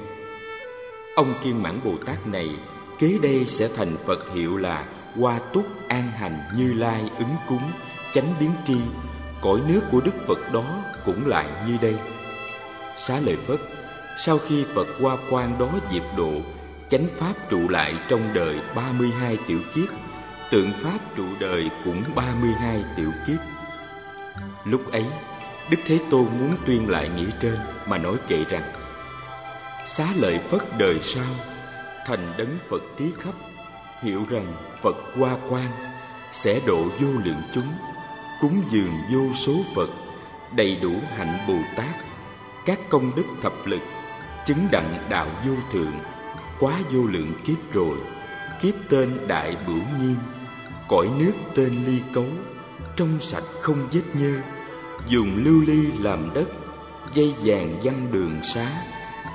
Ông 1.17 1.35
kiên 1.45 1.63
mãn 1.63 1.81
bồ 1.85 1.93
tát 2.07 2.27
này 2.27 2.57
kế 2.99 3.19
đây 3.23 3.45
sẽ 3.45 3.69
thành 3.77 3.97
phật 4.07 4.35
hiệu 4.35 4.57
là 4.57 4.89
hoa 5.21 5.39
túc 5.53 5.67
an 5.89 6.11
hành 6.11 6.39
như 6.57 6.73
lai 6.73 7.11
ứng 7.19 7.37
cúng, 7.49 7.71
chánh 8.15 8.35
biến 8.41 8.51
tri 8.67 8.77
cõi 9.45 9.61
nước 9.69 9.81
của 9.91 10.01
đức 10.01 10.15
phật 10.27 10.53
đó 10.53 10.65
cũng 11.05 11.27
lại 11.27 11.47
như 11.67 11.77
đây. 11.83 11.95
Xá 12.97 13.21
lợi 13.21 13.37
phất 13.37 13.61
sau 14.19 14.39
khi 14.39 14.65
phật 14.75 14.87
qua 15.01 15.17
quan 15.31 15.59
đó 15.59 15.69
diệt 15.91 16.03
độ 16.17 16.33
chánh 16.91 17.07
pháp 17.19 17.33
trụ 17.51 17.69
lại 17.69 17.95
trong 18.09 18.35
đời 18.35 18.61
32 18.75 19.39
tiểu 19.47 19.61
kiếp 19.75 19.89
tượng 20.51 20.73
pháp 20.83 20.99
trụ 21.17 21.25
đời 21.41 21.71
cũng 21.85 22.03
32 22.15 22.85
tiểu 22.97 23.11
kiếp. 23.27 23.39
Lúc 24.65 24.93
ấy, 24.93 25.05
Đức 25.71 25.77
Thế 25.87 25.99
Tôn 26.11 26.25
muốn 26.25 26.57
tuyên 26.67 26.91
lại 26.91 27.09
nghĩa 27.09 27.31
trên 27.41 27.57
mà 27.87 27.99
nói 27.99 28.17
kệ 28.29 28.45
rằng 28.45 28.73
Xá 29.87 30.07
lợi 30.17 30.39
Phất 30.39 30.79
đời 30.79 31.01
sau, 31.01 31.25
thành 32.07 32.33
đấng 32.39 32.59
Phật 32.71 32.83
trí 32.99 33.13
khắp, 33.19 33.35
hiểu 34.03 34.25
rằng 34.31 34.53
Phật 34.83 34.97
qua 35.19 35.37
quan 35.49 35.69
sẽ 36.33 36.61
độ 36.67 36.83
vô 36.83 37.09
lượng 37.25 37.43
chúng, 37.55 37.69
cúng 38.41 38.63
dường 38.71 38.93
vô 39.13 39.33
số 39.35 39.53
Phật, 39.75 39.91
đầy 40.53 40.77
đủ 40.77 40.93
hạnh 41.17 41.39
Bồ 41.49 41.57
Tát, 41.77 41.95
các 42.65 42.79
công 42.89 43.15
đức 43.17 43.25
thập 43.43 43.67
lực, 43.67 43.83
chứng 44.47 44.69
đặng 44.73 44.99
đạo 45.09 45.27
vô 45.47 45.55
thượng, 45.73 45.93
quá 46.61 46.75
vô 46.91 47.03
lượng 47.03 47.33
kiếp 47.45 47.73
rồi, 47.73 47.99
kiếp 48.63 48.75
tên 48.89 49.19
Đại 49.27 49.57
Bửu 49.67 49.83
Nghiêm, 50.01 50.17
cõi 50.89 51.09
nước 51.19 51.33
tên 51.55 51.85
Ly 51.87 51.99
Cấu, 52.13 52.27
trong 52.97 53.21
sạch 53.21 53.45
không 53.61 53.89
vết 53.93 54.03
nhơ. 54.15 54.41
Dùng 55.07 55.45
lưu 55.45 55.63
ly 55.63 55.93
làm 55.99 56.35
đất 56.35 56.49
dây 57.15 57.35
vàng 57.45 57.81
văn 57.83 58.09
đường 58.13 58.41
xá 58.43 58.71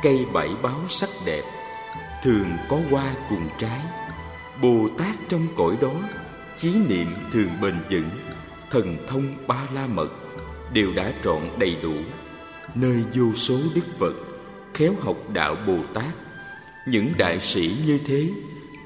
cây 0.03 0.25
bảy 0.33 0.49
báo 0.61 0.79
sắc 0.89 1.09
đẹp. 1.25 1.43
Thường 2.23 2.57
có 2.69 2.79
hoa 2.91 3.13
cùng 3.29 3.47
trái. 3.59 3.79
Bồ 4.61 4.87
tát 4.97 5.15
trong 5.29 5.47
cõi 5.57 5.77
đó 5.81 5.93
chí 6.55 6.75
niệm 6.89 7.07
thường 7.31 7.49
bền 7.61 7.75
vững 7.91 8.09
thần 8.71 8.97
thông 9.07 9.47
ba 9.47 9.67
la 9.73 9.87
mật, 9.87 10.09
đều 10.73 10.93
đã 10.93 11.13
trọn 11.23 11.41
đầy 11.59 11.77
đủ. 11.83 11.93
Nơi 12.75 13.03
vô 13.13 13.33
số 13.33 13.57
đức 13.75 13.85
phật 13.99 14.13
khéo 14.73 14.93
học 15.01 15.17
đạo 15.33 15.55
bồ 15.67 15.77
tát, 15.93 16.15
những 16.87 17.11
đại 17.17 17.39
sĩ 17.39 17.75
như 17.85 17.99
thế, 18.05 18.29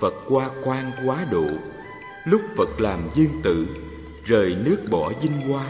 phật 0.01 0.13
qua 0.27 0.49
quan 0.63 0.91
quá 1.05 1.25
độ. 1.31 1.47
Lúc 2.25 2.41
phật 2.57 2.81
làm 2.81 3.09
dương 3.15 3.41
tự, 3.43 3.67
rời 4.25 4.55
nước 4.55 4.77
bỏ 4.89 5.11
vinh 5.21 5.49
hoa, 5.49 5.65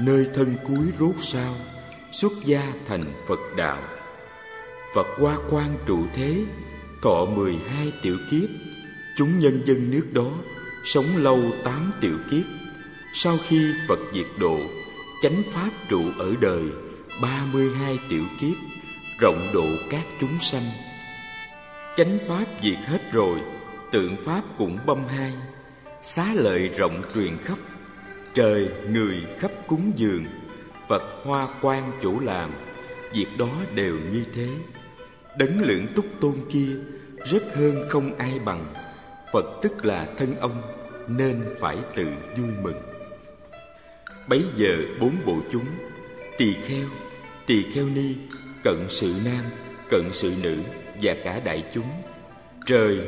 nơi 0.00 0.26
thân 0.34 0.54
cuối 0.68 0.86
rốt 0.98 1.14
sao, 1.20 1.54
xuất 2.12 2.32
gia 2.44 2.72
thành 2.88 3.04
phật 3.26 3.40
đạo. 3.56 3.82
Phật 4.94 5.06
qua 5.20 5.36
quan 5.50 5.76
trụ 5.86 5.98
thế, 6.14 6.44
thọ 7.02 7.24
mười 7.24 7.56
hai 7.68 7.92
tiểu 8.02 8.16
kiếp. 8.30 8.48
Chúng 9.16 9.38
nhân 9.38 9.62
dân 9.66 9.90
nước 9.90 10.06
đó 10.12 10.30
sống 10.84 11.06
lâu 11.16 11.40
tám 11.64 11.92
tiểu 12.00 12.18
kiếp 12.30 12.57
sau 13.12 13.38
khi 13.48 13.72
phật 13.88 13.98
diệt 14.14 14.26
độ, 14.38 14.58
chánh 15.22 15.42
pháp 15.52 15.70
trụ 15.88 16.02
ở 16.18 16.34
đời, 16.40 16.62
ba 17.22 17.42
mươi 17.52 17.70
hai 17.74 17.98
tiểu 18.08 18.24
kiếp, 18.40 18.56
rộng 19.20 19.50
độ 19.54 19.66
các 19.90 20.06
chúng 20.20 20.38
sanh. 20.40 20.62
Chánh 21.96 22.18
pháp 22.28 22.44
diệt 22.62 22.78
hết 22.78 23.12
rồi, 23.12 23.38
tượng 23.92 24.16
pháp 24.24 24.42
cũng 24.58 24.78
băm 24.86 24.98
hai. 25.06 25.32
Xá 26.02 26.26
lợi 26.34 26.68
rộng 26.68 27.02
truyền 27.14 27.36
khắp, 27.44 27.58
trời 28.34 28.68
người 28.90 29.16
khắp 29.38 29.50
cúng 29.66 29.92
dường, 29.96 30.24
phật 30.88 31.02
hoa 31.24 31.48
quan 31.62 31.92
chủ 32.02 32.20
làm, 32.20 32.50
việc 33.12 33.26
đó 33.38 33.50
đều 33.74 33.96
như 34.12 34.24
thế. 34.34 34.48
Đấng 35.38 35.60
lượng 35.60 35.86
túc 35.96 36.06
tôn 36.20 36.34
kia, 36.52 36.76
rất 37.26 37.42
hơn 37.56 37.88
không 37.88 38.18
ai 38.18 38.38
bằng, 38.38 38.74
phật 39.32 39.44
tức 39.62 39.84
là 39.84 40.06
thân 40.16 40.36
ông, 40.40 40.62
nên 41.08 41.44
phải 41.60 41.76
tự 41.96 42.06
vui 42.36 42.50
mừng 42.62 42.97
bấy 44.28 44.44
giờ 44.56 44.76
bốn 45.00 45.16
bộ 45.26 45.36
chúng, 45.50 45.66
tỳ 46.38 46.54
kheo 46.54 46.86
tỳ 47.48 47.62
kheo 47.72 47.84
ni, 47.86 48.14
cận 48.64 48.86
sự 48.88 49.14
nam, 49.24 49.44
cận 49.90 50.02
sự 50.12 50.34
nữ 50.42 50.56
và 51.02 51.14
cả 51.24 51.40
đại 51.44 51.64
chúng. 51.74 51.88
Trời, 52.66 52.98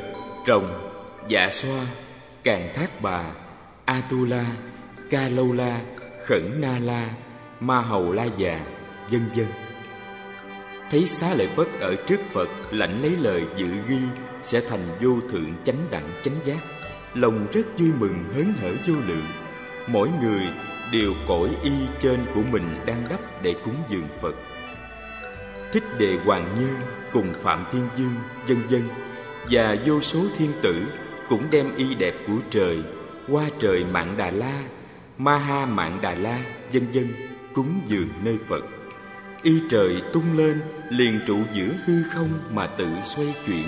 rồng 0.46 0.92
dạ 1.28 1.48
xoa, 1.50 1.86
càng 2.42 2.70
thác 2.74 3.02
bà, 3.02 3.24
atula 3.84 4.46
ca 5.10 5.28
lâu 5.28 5.52
la 5.52 5.80
khẩn 6.26 6.60
na 6.60 6.78
la 6.78 7.10
ma 7.60 7.80
hầu 7.80 8.12
la 8.12 8.24
già 8.36 8.60
vân 9.10 9.28
vân. 9.36 9.46
Thấy 10.90 11.06
xá 11.06 11.34
lợi 11.34 11.46
phất 11.46 11.66
ở 11.80 11.94
trước 12.06 12.20
phật 12.32 12.48
lãnh 12.70 13.02
lấy 13.02 13.16
lời 13.20 13.44
dự 13.56 13.68
ghi, 13.88 14.00
sẽ 14.42 14.60
thành 14.68 14.88
vô 15.00 15.20
thượng 15.32 15.54
chánh 15.64 15.86
đẳng 15.90 16.10
chánh 16.24 16.36
giác. 16.44 16.60
Lòng 17.14 17.46
rất 17.52 17.66
vui 17.78 17.90
mừng 17.98 18.24
hớn 18.34 18.52
hở 18.60 18.72
vô 18.86 18.94
lượng. 19.06 19.26
Mỗi 19.86 20.08
người 20.22 20.42
đều 20.92 21.14
cõi 21.28 21.48
y 21.62 21.72
trên 22.00 22.18
của 22.34 22.42
mình 22.50 22.80
đang 22.86 23.02
đắp 23.10 23.42
để 23.42 23.54
cúng 23.64 23.76
dường 23.88 24.08
phật. 24.20 24.34
Thích 25.72 25.84
đệ 25.98 26.16
hoàng 26.24 26.54
như 26.60 26.68
cùng 27.12 27.34
phạm 27.42 27.64
thiên 27.72 27.88
dương, 27.96 28.14
dân 28.46 28.58
dân, 28.68 28.88
và 29.50 29.76
vô 29.86 30.00
số 30.00 30.24
thiên 30.36 30.52
tử 30.62 30.82
cũng 31.28 31.42
đem 31.50 31.76
y 31.76 31.94
đẹp 31.94 32.14
của 32.26 32.38
trời, 32.50 32.82
qua 33.28 33.44
trời 33.60 33.84
mạng 33.92 34.14
đà 34.16 34.30
la 34.30 34.62
ma 35.18 35.38
ha 35.38 35.66
mạng 35.66 35.98
đà 36.02 36.14
la, 36.14 36.38
dân 36.70 36.86
dân, 36.92 37.06
cúng 37.54 37.80
dường 37.86 38.08
nơi 38.22 38.38
phật. 38.48 38.64
Y 39.42 39.60
trời 39.70 40.02
tung 40.12 40.38
lên, 40.38 40.60
liền 40.90 41.20
trụ 41.26 41.38
giữa 41.52 41.72
hư 41.86 42.02
không 42.14 42.28
mà 42.50 42.66
tự 42.66 42.88
xoay 43.04 43.34
chuyển. 43.46 43.66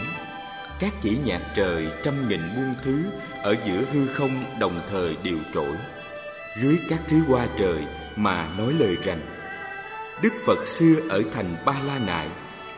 Các 0.79 0.93
chỉ 1.03 1.19
nhạc 1.25 1.41
trời 1.57 1.89
trăm 2.05 2.29
nghìn 2.29 2.41
muôn 2.41 2.75
thứ 2.85 3.03
ở 3.43 3.57
giữa 3.67 3.83
hư 3.93 4.07
không 4.07 4.45
đồng 4.61 4.81
thời 4.91 5.17
đều 5.25 5.39
trỗi 5.55 5.77
dưới 6.61 6.81
các 6.89 7.01
thứ 7.09 7.23
hoa 7.29 7.47
trời 7.59 7.87
mà 8.17 8.49
nói 8.59 8.73
lời 8.79 8.97
rằng, 9.05 9.21
đức 10.23 10.33
phật 10.47 10.69
xưa 10.69 10.95
ở 11.09 11.23
thành 11.35 11.57
ba 11.65 11.75
la 11.87 11.99
nại, 11.99 12.29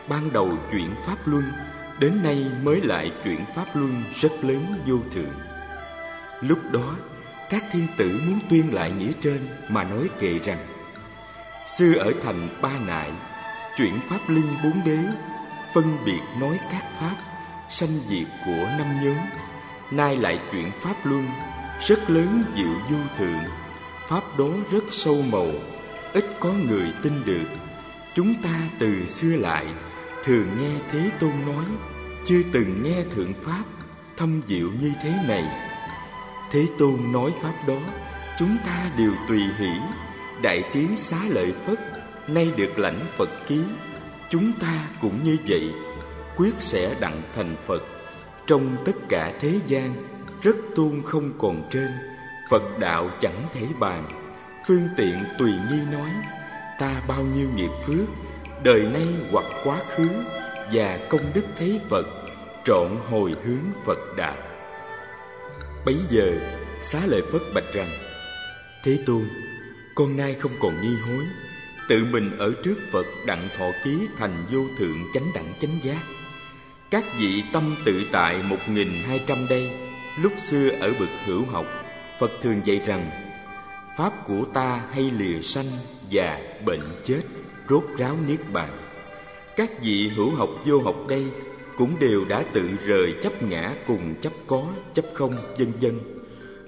ban 0.07 0.33
đầu 0.33 0.57
chuyển 0.71 0.95
pháp 1.05 1.17
luân, 1.25 1.51
đến 1.99 2.23
nay 2.23 2.45
mới 2.63 2.81
lại 2.81 3.11
chuyển 3.23 3.45
pháp 3.55 3.65
luân 3.75 4.03
rất 4.21 4.31
lớn 4.41 4.79
vô 4.85 4.97
thượng. 5.11 5.33
Lúc 6.41 6.71
đó, 6.71 6.95
các 7.49 7.63
thiên 7.71 7.87
tử 7.97 8.19
muốn 8.25 8.39
tuyên 8.49 8.73
lại 8.73 8.91
nghĩa 8.91 9.11
trên 9.21 9.47
mà 9.69 9.83
nói 9.83 10.09
kệ 10.19 10.39
rằng, 10.39 10.67
xưa 11.67 11.93
ở 11.93 12.11
thành 12.23 12.49
ba 12.61 12.79
nại, 12.79 13.11
chuyển 13.77 13.99
pháp 14.09 14.29
linh 14.29 14.57
bốn 14.63 14.83
đế, 14.85 14.99
phân 15.73 15.97
biệt 16.05 16.21
nói 16.39 16.59
các 16.71 16.83
pháp, 16.99 17.15
sanh 17.69 17.89
diệt 17.89 18.27
của 18.45 18.69
năm 18.77 18.87
nhóm, 19.03 19.17
nay 19.91 20.17
lại 20.17 20.39
chuyển 20.51 20.71
pháp 20.81 20.95
luân, 21.03 21.27
rất 21.87 22.09
lớn 22.09 22.43
diệu 22.55 22.73
du 22.89 22.97
thượng 23.17 23.64
pháp 24.07 24.37
đó 24.37 24.49
rất 24.71 24.83
sâu 24.89 25.21
màu, 25.31 25.47
ít 26.13 26.25
có 26.39 26.53
người 26.53 26.93
tin 27.03 27.25
được. 27.25 27.47
Chúng 28.15 28.41
ta 28.43 28.69
từ 28.79 29.07
xưa 29.07 29.37
lại 29.37 29.65
thường 30.23 30.47
nghe 30.59 30.71
thế 30.91 31.09
tôn 31.19 31.31
nói, 31.45 31.65
chưa 32.25 32.41
từng 32.51 32.83
nghe 32.83 33.03
thượng 33.15 33.33
pháp 33.43 33.63
thâm 34.17 34.41
diệu 34.47 34.69
như 34.81 34.91
thế 35.03 35.13
này. 35.27 35.43
Thế 36.51 36.67
tôn 36.77 37.11
nói 37.11 37.33
pháp 37.41 37.53
đó, 37.67 37.79
chúng 38.39 38.57
ta 38.65 38.91
đều 38.97 39.11
tùy 39.27 39.39
hỷ. 39.59 39.71
Đại 40.41 40.63
trí 40.73 40.87
xá 40.97 41.17
lợi 41.29 41.53
phất, 41.65 41.79
nay 42.27 42.51
được 42.57 42.79
lãnh 42.79 42.99
phật 43.17 43.29
ký. 43.47 43.59
Chúng 44.29 44.51
ta 44.61 44.87
cũng 45.01 45.23
như 45.23 45.37
vậy, 45.47 45.73
quyết 46.35 46.53
sẽ 46.59 46.95
đặng 46.99 47.21
thành 47.35 47.55
phật. 47.67 47.83
Trong 48.47 48.77
tất 48.85 48.95
cả 49.09 49.33
thế 49.39 49.59
gian, 49.67 49.95
rất 50.41 50.55
tôn 50.75 51.01
không 51.05 51.31
còn 51.37 51.67
trên 51.71 52.14
phật 52.49 52.79
đạo 52.79 53.09
chẳng 53.19 53.43
thể 53.53 53.67
bàn. 53.79 54.03
Phương 54.67 54.87
tiện 54.97 55.23
tùy 55.39 55.51
nghi 55.51 55.79
nói, 55.91 56.09
ta 56.79 57.01
bao 57.07 57.23
nhiêu 57.23 57.47
nghiệp 57.55 57.69
phước, 57.85 58.09
đời 58.63 58.81
nay 58.93 59.07
hoặc 59.31 59.45
quá 59.63 59.77
khứ 59.95 60.09
và 60.73 60.99
công 61.09 61.21
đức 61.33 61.45
Thế 61.55 61.79
phật 61.89 62.05
trọn 62.65 62.97
hồi 63.09 63.35
hướng 63.45 63.85
phật 63.85 63.99
đạo. 64.17 64.35
Bấy 65.85 65.97
giờ, 66.09 66.31
xá 66.81 66.99
lợi 67.05 67.21
phất 67.31 67.41
bạch 67.53 67.73
rằng, 67.73 67.89
thế 68.83 68.99
tôn, 69.05 69.23
con 69.95 70.17
nay 70.17 70.35
không 70.39 70.51
còn 70.59 70.81
nghi 70.81 70.95
hối, 71.07 71.23
tự 71.89 72.05
mình 72.11 72.37
ở 72.37 72.53
trước 72.63 72.75
phật 72.91 73.05
đặng 73.25 73.49
thọ 73.57 73.65
ký 73.83 74.07
thành 74.17 74.45
vô 74.51 74.61
thượng 74.77 74.97
chánh 75.13 75.31
đẳng 75.35 75.53
chánh 75.59 75.79
giác. 75.83 76.01
Các 76.89 77.03
vị 77.19 77.43
tâm 77.53 77.75
tự 77.85 78.01
tại 78.11 78.43
một 78.43 78.59
nghìn 78.69 78.89
hai 79.07 79.23
trăm 79.27 79.47
đây, 79.49 79.71
lúc 80.21 80.33
xưa 80.37 80.69
ở 80.69 80.93
bậc 80.99 81.09
hữu 81.25 81.45
học 81.45 81.65
phật 82.19 82.31
thường 82.41 82.61
dạy 82.65 82.81
rằng, 82.85 83.11
pháp 83.97 84.27
của 84.27 84.45
ta 84.53 84.81
hay 84.91 85.11
lìa 85.11 85.41
sanh 85.41 85.65
già 86.09 86.39
bệnh 86.65 86.83
chết, 87.03 87.21
rốt 87.69 87.83
ráo 87.97 88.17
niết 88.27 88.39
bàn. 88.53 88.69
Các 89.55 89.81
vị 89.81 90.07
hữu 90.07 90.29
học 90.29 90.49
vô 90.65 90.81
học 90.81 90.95
đây 91.09 91.25
cũng 91.77 91.91
đều 91.99 92.25
đã 92.25 92.43
tự 92.53 92.69
rời 92.85 93.15
chấp 93.21 93.43
ngã 93.43 93.73
cùng 93.87 94.15
chấp 94.21 94.33
có, 94.47 94.63
chấp 94.93 95.05
không, 95.13 95.35
vân 95.57 95.71
vân. 95.81 95.99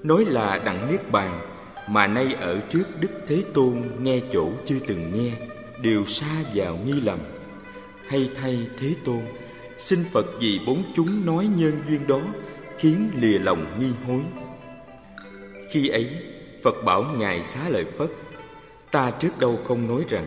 Nói 0.02 0.24
là 0.24 0.58
đặng 0.64 0.92
niết 0.92 1.10
bàn, 1.10 1.40
mà 1.88 2.06
nay 2.06 2.34
ở 2.40 2.60
trước 2.70 2.84
đức 3.00 3.10
thế 3.26 3.42
tôn 3.54 3.82
nghe 4.00 4.20
chỗ 4.32 4.50
chưa 4.64 4.78
từng 4.86 5.12
nghe, 5.14 5.32
đều 5.82 6.04
xa 6.04 6.34
vào 6.54 6.78
nghi 6.86 7.00
lầm. 7.00 7.18
Hay 8.06 8.30
thay 8.40 8.58
thế 8.80 8.94
tôn, 9.04 9.20
xin 9.78 10.04
phật 10.12 10.26
vì 10.40 10.60
bốn 10.66 10.82
chúng 10.96 11.26
nói 11.26 11.48
nhân 11.56 11.82
duyên 11.88 12.06
đó 12.06 12.20
khiến 12.78 13.10
lìa 13.20 13.38
lòng 13.38 13.66
nghi 13.80 13.90
hối 14.06 14.22
khi 15.70 15.88
ấy, 15.88 16.10
phật 16.64 16.84
bảo 16.84 17.02
ngài 17.18 17.44
xá 17.44 17.68
lợi 17.68 17.84
phất, 17.98 18.10
ta 18.90 19.10
trước 19.10 19.38
đâu 19.38 19.58
không 19.68 19.88
nói 19.88 20.04
rằng, 20.08 20.26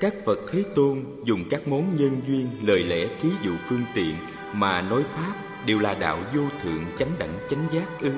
các 0.00 0.14
phật 0.26 0.38
thế 0.52 0.64
tôn 0.74 1.04
dùng 1.24 1.44
các 1.50 1.68
món 1.68 1.96
nhân 1.96 2.20
duyên, 2.26 2.48
lời 2.62 2.84
lẽ, 2.84 3.06
thí 3.22 3.28
dụ, 3.42 3.52
phương 3.68 3.84
tiện 3.94 4.14
mà 4.52 4.82
nói 4.82 5.02
pháp 5.14 5.34
đều 5.66 5.78
là 5.78 5.94
đạo 5.94 6.18
vô 6.34 6.42
thượng, 6.62 6.84
chánh 6.98 7.10
đẳng, 7.18 7.38
chánh 7.50 7.66
giác 7.72 8.00
ư? 8.00 8.12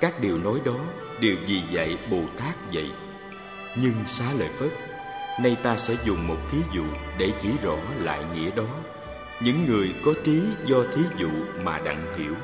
Các 0.00 0.20
điều 0.20 0.38
nói 0.38 0.60
đó 0.64 0.76
đều 1.20 1.36
vì 1.46 1.60
dạy 1.72 1.98
bồ 2.10 2.20
tát 2.38 2.54
vậy 2.72 2.90
nhưng 3.76 3.94
xá 4.06 4.24
lợi 4.38 4.48
phất, 4.58 4.68
nay 5.40 5.56
ta 5.62 5.76
sẽ 5.76 5.94
dùng 6.04 6.28
một 6.28 6.36
thí 6.50 6.58
dụ 6.74 6.84
để 7.18 7.32
chỉ 7.42 7.48
rõ 7.62 7.76
lại 7.98 8.24
nghĩa 8.34 8.50
đó. 8.50 8.66
Những 9.42 9.66
người 9.66 9.94
có 10.04 10.12
trí 10.24 10.40
do 10.64 10.82
thí 10.94 11.02
dụ 11.18 11.30
mà 11.62 11.78
đặng 11.78 12.06
hiểu. 12.16 12.34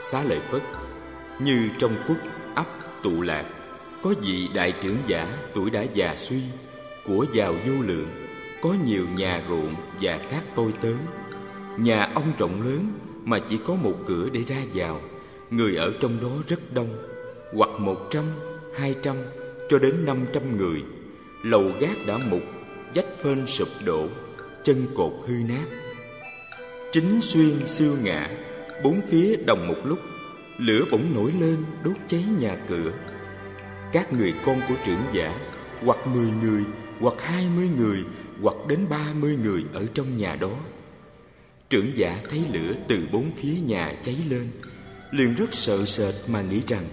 Xá 0.00 0.22
lợi 0.22 0.40
phất 0.50 0.62
như 1.38 1.68
trong 1.78 1.96
quốc 2.08 2.18
ấp 2.54 2.66
tụ 3.02 3.22
lạc 3.22 3.44
có 4.02 4.14
vị 4.22 4.48
đại 4.54 4.72
trưởng 4.82 4.98
giả 5.06 5.38
tuổi 5.54 5.70
đã 5.70 5.82
già 5.82 6.14
suy 6.16 6.40
của 7.06 7.26
giàu 7.32 7.54
vô 7.66 7.74
lượng 7.82 8.08
có 8.62 8.74
nhiều 8.86 9.06
nhà 9.16 9.42
ruộng 9.48 9.74
và 10.00 10.18
các 10.30 10.44
tôi 10.54 10.72
tớ 10.80 10.92
nhà 11.78 12.10
ông 12.14 12.32
rộng 12.38 12.62
lớn 12.62 12.86
mà 13.24 13.38
chỉ 13.38 13.58
có 13.66 13.74
một 13.74 13.94
cửa 14.06 14.28
để 14.32 14.40
ra 14.48 14.56
vào 14.74 15.00
người 15.50 15.76
ở 15.76 15.92
trong 16.00 16.20
đó 16.20 16.30
rất 16.48 16.74
đông 16.74 16.96
hoặc 17.54 17.70
một 17.78 17.96
trăm, 18.10 18.24
hai 18.76 18.94
trăm 19.02 19.16
cho 19.68 19.78
đến 19.78 20.04
năm 20.04 20.26
trăm 20.32 20.56
người. 20.56 20.82
Lầu 21.42 21.70
gác 21.80 21.96
đã 22.06 22.18
mục, 22.30 22.42
dách 22.94 23.22
phên 23.22 23.46
sụp 23.46 23.68
đổ, 23.84 24.06
chân 24.62 24.86
cột 24.94 25.12
hư 25.26 25.34
nát. 25.34 25.66
Chính 26.92 27.20
xuyên 27.20 27.66
siêu 27.66 27.96
ngã, 28.02 28.30
bốn 28.84 29.00
phía 29.10 29.36
đồng 29.46 29.68
một 29.68 29.78
lúc, 29.84 29.98
lửa 30.66 30.84
bỗng 30.90 31.14
nổi 31.14 31.32
lên 31.40 31.56
đốt 31.84 31.96
cháy 32.06 32.24
nhà 32.40 32.56
cửa. 32.68 32.92
Các 33.92 34.12
người 34.12 34.34
con 34.46 34.60
của 34.68 34.74
trưởng 34.86 35.02
giả, 35.12 35.38
hoặc 35.84 36.06
mười 36.06 36.30
người, 36.42 36.64
hoặc 37.00 37.14
hai 37.18 37.48
mươi 37.56 37.68
người, 37.76 38.04
hoặc 38.42 38.56
đến 38.68 38.86
ba 38.90 39.06
mươi 39.20 39.38
người 39.42 39.64
ở 39.72 39.86
trong 39.94 40.16
nhà 40.16 40.34
đó. 40.34 40.52
Trưởng 41.70 41.96
giả 41.96 42.20
thấy 42.30 42.44
lửa 42.52 42.74
từ 42.88 43.06
bốn 43.12 43.30
phía 43.36 43.54
nhà 43.66 43.94
cháy 44.02 44.16
lên, 44.28 44.48
liền 45.10 45.34
rất 45.34 45.54
sợ 45.54 45.84
sệt 45.84 46.14
mà 46.28 46.42
nghĩ 46.42 46.60
rằng 46.68 46.84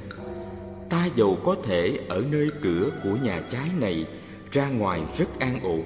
ta 0.89 1.09
giàu 1.15 1.37
có 1.45 1.55
thể 1.63 1.99
ở 2.07 2.23
nơi 2.31 2.49
cửa 2.61 2.89
của 3.03 3.15
nhà 3.23 3.41
trái 3.49 3.69
này 3.79 4.05
ra 4.51 4.69
ngoài 4.69 5.01
rất 5.17 5.39
an 5.39 5.59
ổn 5.63 5.83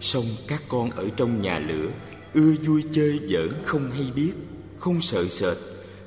song 0.00 0.24
các 0.48 0.62
con 0.68 0.90
ở 0.90 1.08
trong 1.16 1.42
nhà 1.42 1.58
lửa 1.58 1.88
ưa 2.34 2.52
vui 2.66 2.84
chơi 2.92 3.20
giỡn 3.30 3.54
không 3.64 3.90
hay 3.90 4.12
biết 4.14 4.32
không 4.78 5.00
sợ 5.00 5.28
sệt 5.28 5.56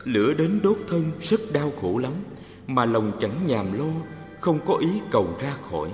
lửa 0.04 0.34
đến 0.34 0.60
đốt 0.64 0.78
thân 0.88 1.12
rất 1.22 1.42
đau 1.52 1.72
khổ 1.82 1.98
lắm, 1.98 2.14
mà 2.68 2.86
lòng 2.86 3.12
chẳng 3.20 3.40
nhàm 3.48 3.78
lo, 3.78 3.92
không 4.40 4.60
có 4.66 4.76
ý 4.76 4.90
cầu 5.12 5.38
ra 5.42 5.54
khỏi. 5.72 5.90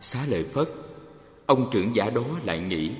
Xá 0.00 0.20
lợi 0.28 0.44
phất, 0.44 0.68
ông 1.46 1.70
trưởng 1.72 1.94
giả 1.94 2.10
đó 2.10 2.24
lại 2.44 2.58
nghĩ, 2.58 2.90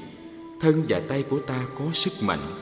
thân 0.61 0.83
và 0.89 1.01
tay 1.09 1.23
của 1.23 1.39
ta 1.39 1.61
có 1.79 1.85
sức 1.93 2.13
mạnh, 2.23 2.53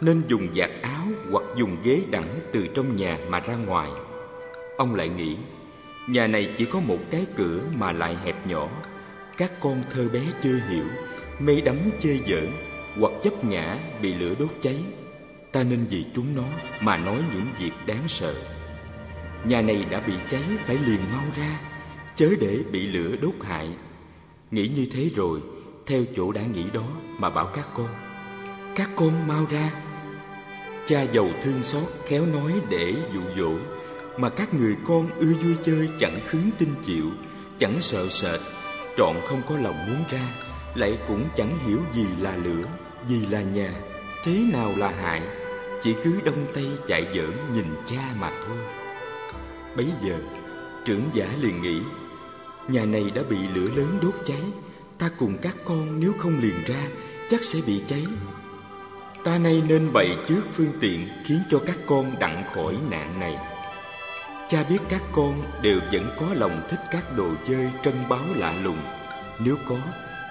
nên 0.00 0.22
dùng 0.28 0.48
giặt 0.56 0.70
áo 0.82 1.06
hoặc 1.30 1.44
dùng 1.56 1.76
ghế 1.82 2.02
đẳng 2.10 2.40
từ 2.52 2.66
trong 2.74 2.96
nhà 2.96 3.18
mà 3.28 3.40
ra 3.40 3.56
ngoài. 3.56 3.90
Ông 4.76 4.94
lại 4.94 5.08
nghĩ, 5.08 5.36
nhà 6.08 6.26
này 6.26 6.54
chỉ 6.56 6.64
có 6.64 6.80
một 6.80 6.98
cái 7.10 7.26
cửa 7.36 7.60
mà 7.74 7.92
lại 7.92 8.16
hẹp 8.24 8.46
nhỏ, 8.46 8.68
các 9.36 9.52
con 9.60 9.82
thơ 9.92 10.08
bé 10.12 10.22
chưa 10.42 10.58
hiểu 10.70 10.84
mê 11.40 11.60
đắm 11.60 11.76
chơi 12.00 12.20
giỡn 12.28 12.50
hoặc 13.00 13.12
chấp 13.22 13.44
ngã 13.44 13.78
bị 14.02 14.14
lửa 14.14 14.34
đốt 14.38 14.50
cháy 14.60 14.76
ta 15.56 15.62
nên 15.62 15.86
vì 15.90 16.04
chúng 16.14 16.36
nó 16.36 16.42
mà 16.80 16.96
nói 16.96 17.18
những 17.34 17.46
việc 17.58 17.70
đáng 17.86 18.08
sợ. 18.08 18.34
Nhà 19.44 19.62
này 19.62 19.86
đã 19.90 20.00
bị 20.06 20.12
cháy 20.30 20.42
phải 20.66 20.78
liền 20.86 21.00
mau 21.12 21.24
ra, 21.36 21.58
chớ 22.14 22.30
để 22.40 22.58
bị 22.72 22.86
lửa 22.86 23.16
đốt 23.22 23.34
hại. 23.42 23.68
Nghĩ 24.50 24.68
như 24.68 24.86
thế 24.92 25.10
rồi, 25.16 25.40
theo 25.86 26.04
chỗ 26.16 26.32
đã 26.32 26.40
nghĩ 26.42 26.64
đó 26.74 26.86
mà 27.18 27.30
bảo 27.30 27.46
các 27.46 27.68
con. 27.74 27.88
Các 28.74 28.90
con 28.96 29.28
mau 29.28 29.46
ra. 29.50 29.70
Cha 30.86 31.02
giàu 31.02 31.28
thương 31.42 31.62
xót 31.62 31.82
khéo 32.06 32.26
nói 32.26 32.52
để 32.70 32.94
dụ 33.14 33.20
dỗ, 33.36 33.52
mà 34.18 34.28
các 34.28 34.54
người 34.54 34.76
con 34.84 35.10
ưa 35.18 35.32
vui 35.42 35.54
chơi 35.64 35.88
chẳng 36.00 36.20
khứng 36.26 36.50
tin 36.58 36.68
chịu, 36.82 37.10
chẳng 37.58 37.76
sợ 37.80 38.08
sệt, 38.08 38.40
trọn 38.96 39.16
không 39.24 39.42
có 39.48 39.58
lòng 39.58 39.86
muốn 39.86 40.04
ra, 40.10 40.28
lại 40.74 40.98
cũng 41.08 41.24
chẳng 41.36 41.58
hiểu 41.66 41.78
gì 41.92 42.06
là 42.20 42.36
lửa, 42.36 42.64
gì 43.08 43.26
là 43.30 43.40
nhà, 43.40 43.72
thế 44.24 44.38
nào 44.52 44.72
là 44.76 44.90
hại 44.90 45.22
chỉ 45.82 45.94
cứ 46.04 46.20
đông 46.24 46.46
tây 46.54 46.66
chạy 46.86 47.06
giỡn 47.14 47.32
nhìn 47.54 47.66
cha 47.86 48.14
mà 48.20 48.30
thôi. 48.46 48.58
Bấy 49.76 49.86
giờ, 50.02 50.18
trưởng 50.84 51.02
giả 51.12 51.26
liền 51.40 51.62
nghĩ, 51.62 51.80
nhà 52.68 52.84
này 52.84 53.10
đã 53.14 53.22
bị 53.30 53.36
lửa 53.54 53.68
lớn 53.76 53.98
đốt 54.02 54.14
cháy, 54.24 54.42
ta 54.98 55.10
cùng 55.18 55.38
các 55.42 55.56
con 55.64 56.00
nếu 56.00 56.12
không 56.18 56.38
liền 56.40 56.64
ra, 56.66 56.88
chắc 57.30 57.44
sẽ 57.44 57.58
bị 57.66 57.82
cháy. 57.88 58.06
Ta 59.24 59.38
nay 59.38 59.62
nên 59.68 59.92
bày 59.92 60.16
trước 60.26 60.42
phương 60.52 60.72
tiện 60.80 61.08
khiến 61.24 61.40
cho 61.50 61.60
các 61.66 61.78
con 61.86 62.18
đặng 62.18 62.44
khỏi 62.54 62.76
nạn 62.90 63.20
này. 63.20 63.38
Cha 64.48 64.64
biết 64.68 64.78
các 64.88 65.02
con 65.12 65.42
đều 65.62 65.80
vẫn 65.92 66.10
có 66.20 66.26
lòng 66.34 66.66
thích 66.70 66.80
các 66.90 67.16
đồ 67.16 67.28
chơi 67.46 67.70
trân 67.84 67.94
báo 68.08 68.24
lạ 68.34 68.54
lùng. 68.62 68.78
Nếu 69.38 69.56
có, 69.68 69.76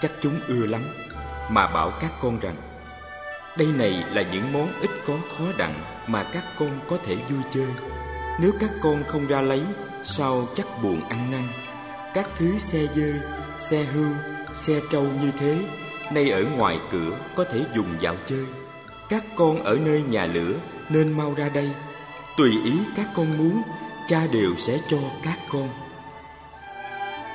chắc 0.01 0.11
chúng 0.21 0.39
ưa 0.47 0.65
lắm. 0.65 0.81
Mà 1.49 1.67
bảo 1.67 1.91
các 2.01 2.11
con 2.21 2.39
rằng 2.39 2.55
đây 3.57 3.67
này 3.67 4.03
là 4.11 4.21
những 4.21 4.53
món 4.53 4.81
ít 4.81 4.89
có 5.05 5.17
khó 5.37 5.45
đặng 5.57 5.83
mà 6.07 6.23
các 6.23 6.43
con 6.59 6.79
có 6.89 6.97
thể 7.05 7.15
vui 7.15 7.43
chơi. 7.53 7.67
Nếu 8.41 8.51
các 8.59 8.69
con 8.81 9.03
không 9.07 9.27
ra 9.27 9.41
lấy, 9.41 9.61
sao 10.03 10.47
chắc 10.55 10.65
buồn 10.83 11.01
ăn 11.09 11.31
năn? 11.31 11.47
Các 12.13 12.29
thứ 12.35 12.57
xe 12.57 12.87
dơi 12.95 13.13
xe 13.57 13.83
hưu, 13.83 14.11
xe 14.55 14.81
trâu 14.91 15.03
như 15.21 15.31
thế, 15.39 15.57
nay 16.11 16.29
ở 16.29 16.43
ngoài 16.57 16.79
cửa 16.91 17.19
có 17.35 17.43
thể 17.43 17.65
dùng 17.75 17.95
dạo 17.99 18.15
chơi. 18.27 18.45
Các 19.09 19.23
con 19.35 19.63
ở 19.63 19.77
nơi 19.85 20.03
nhà 20.09 20.25
lửa 20.25 20.53
nên 20.89 21.17
mau 21.17 21.33
ra 21.37 21.49
đây. 21.49 21.69
Tùy 22.37 22.51
ý 22.63 22.73
các 22.95 23.07
con 23.15 23.37
muốn, 23.37 23.61
cha 24.07 24.27
đều 24.31 24.55
sẽ 24.57 24.79
cho 24.87 24.97
các 25.23 25.39
con. 25.49 25.69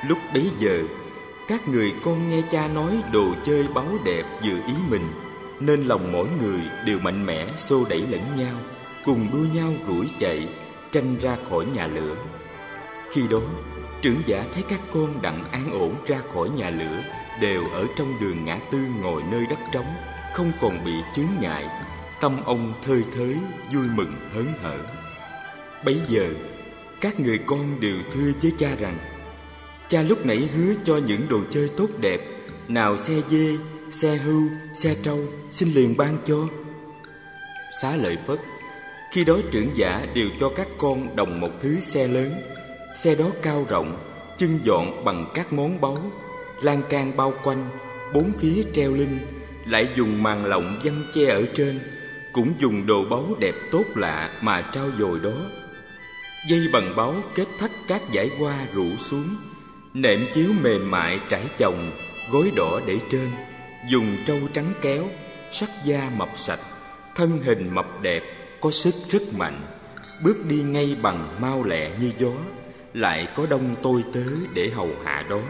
Lúc 0.06 0.18
bấy 0.34 0.50
giờ, 0.58 0.82
các 1.48 1.68
người 1.68 1.94
con 2.04 2.28
nghe 2.28 2.42
cha 2.50 2.68
nói 2.68 3.02
đồ 3.12 3.34
chơi 3.44 3.68
báu 3.74 3.88
đẹp 4.04 4.22
dự 4.42 4.56
ý 4.66 4.74
mình 4.88 5.12
nên 5.60 5.82
lòng 5.84 6.12
mỗi 6.12 6.28
người 6.42 6.60
đều 6.86 6.98
mạnh 6.98 7.26
mẽ 7.26 7.46
xô 7.56 7.84
đẩy 7.88 8.00
lẫn 8.00 8.20
nhau, 8.36 8.54
cùng 9.04 9.26
đua 9.32 9.54
nhau 9.54 9.72
rủi 9.86 10.10
chạy, 10.18 10.48
tranh 10.92 11.16
ra 11.20 11.36
khỏi 11.50 11.64
nhà 11.74 11.86
lửa. 11.86 12.16
Khi 13.12 13.22
đó, 13.30 13.40
trưởng 14.02 14.22
giả 14.26 14.44
thấy 14.54 14.62
các 14.68 14.80
con 14.92 15.22
đặng 15.22 15.44
an 15.52 15.72
ổn 15.72 15.94
ra 16.06 16.20
khỏi 16.34 16.48
nhà 16.50 16.70
lửa, 16.70 17.02
đều 17.40 17.64
ở 17.72 17.86
trong 17.96 18.20
đường 18.20 18.44
ngã 18.44 18.58
tư 18.70 18.78
ngồi 19.02 19.22
nơi 19.30 19.46
đất 19.50 19.58
trống, 19.72 19.94
không 20.34 20.52
còn 20.60 20.84
bị 20.84 20.92
chướng 21.16 21.30
ngại. 21.40 21.64
Tâm 22.20 22.36
ông 22.44 22.72
thơi 22.86 23.04
thới, 23.14 23.36
vui 23.72 23.86
mừng, 23.94 24.12
hớn 24.34 24.46
hở. 24.62 24.78
Bấy 25.84 26.00
giờ, 26.08 26.28
các 27.00 27.20
người 27.20 27.38
con 27.38 27.80
đều 27.80 27.96
thưa 28.12 28.32
với 28.42 28.52
cha 28.58 28.68
rằng, 28.80 28.98
cha 29.88 30.02
lúc 30.02 30.26
nãy 30.26 30.48
hứa 30.54 30.74
cho 30.84 30.96
những 30.96 31.28
đồ 31.28 31.40
chơi 31.50 31.70
tốt 31.76 31.88
đẹp, 32.00 32.20
nào 32.68 32.98
xe 32.98 33.14
dê 33.28 33.56
xe 33.90 34.16
hưu, 34.16 34.42
xe 34.74 34.96
trâu, 35.02 35.18
xin 35.50 35.72
liền 35.72 35.96
ban 35.96 36.18
cho. 36.26 36.48
Xá 37.82 37.96
lợi 37.96 38.18
phất, 38.26 38.38
khi 39.12 39.24
đó 39.24 39.38
trưởng 39.50 39.70
giả 39.74 40.06
đều 40.14 40.28
cho 40.40 40.52
các 40.56 40.68
con 40.78 41.16
đồng 41.16 41.40
một 41.40 41.50
thứ 41.60 41.80
xe 41.80 42.08
lớn. 42.08 42.32
Xe 42.96 43.14
đó 43.14 43.30
cao 43.42 43.66
rộng, 43.68 43.98
chân 44.38 44.58
dọn 44.64 45.04
bằng 45.04 45.30
các 45.34 45.52
món 45.52 45.80
báu, 45.80 46.12
lan 46.62 46.82
can 46.90 47.16
bao 47.16 47.34
quanh, 47.42 47.70
bốn 48.14 48.32
phía 48.40 48.62
treo 48.74 48.92
linh, 48.92 49.18
lại 49.66 49.88
dùng 49.96 50.22
màn 50.22 50.44
lọng 50.44 50.80
văng 50.84 51.02
che 51.14 51.26
ở 51.26 51.46
trên, 51.54 51.80
cũng 52.32 52.52
dùng 52.58 52.86
đồ 52.86 53.04
báu 53.04 53.36
đẹp 53.38 53.54
tốt 53.70 53.84
lạ 53.94 54.38
mà 54.40 54.70
trao 54.74 54.90
dồi 54.98 55.20
đó. 55.20 55.34
Dây 56.48 56.60
bằng 56.72 56.96
báu 56.96 57.14
kết 57.34 57.46
thắt 57.58 57.70
các 57.88 58.02
dải 58.14 58.30
hoa 58.38 58.66
rủ 58.74 58.96
xuống, 58.98 59.36
nệm 59.94 60.26
chiếu 60.34 60.52
mềm 60.62 60.90
mại 60.90 61.20
trải 61.28 61.44
chồng, 61.58 61.92
gối 62.30 62.52
đỏ 62.56 62.80
để 62.86 62.98
trên 63.10 63.30
dùng 63.88 64.16
trâu 64.26 64.38
trắng 64.54 64.72
kéo, 64.82 65.08
sắc 65.52 65.70
da 65.84 66.10
mập 66.16 66.28
sạch, 66.34 66.60
thân 67.14 67.40
hình 67.42 67.74
mập 67.74 68.02
đẹp, 68.02 68.22
có 68.60 68.70
sức 68.70 68.94
rất 69.10 69.22
mạnh. 69.38 69.60
Bước 70.24 70.46
đi 70.46 70.56
ngay 70.56 70.96
bằng 71.02 71.28
mau 71.40 71.64
lẹ 71.64 71.90
như 72.00 72.12
gió, 72.18 72.32
lại 72.94 73.28
có 73.36 73.46
đông 73.46 73.76
tôi 73.82 74.04
tớ 74.12 74.24
để 74.54 74.68
hầu 74.68 74.88
hạ 75.04 75.24
đó. 75.30 75.40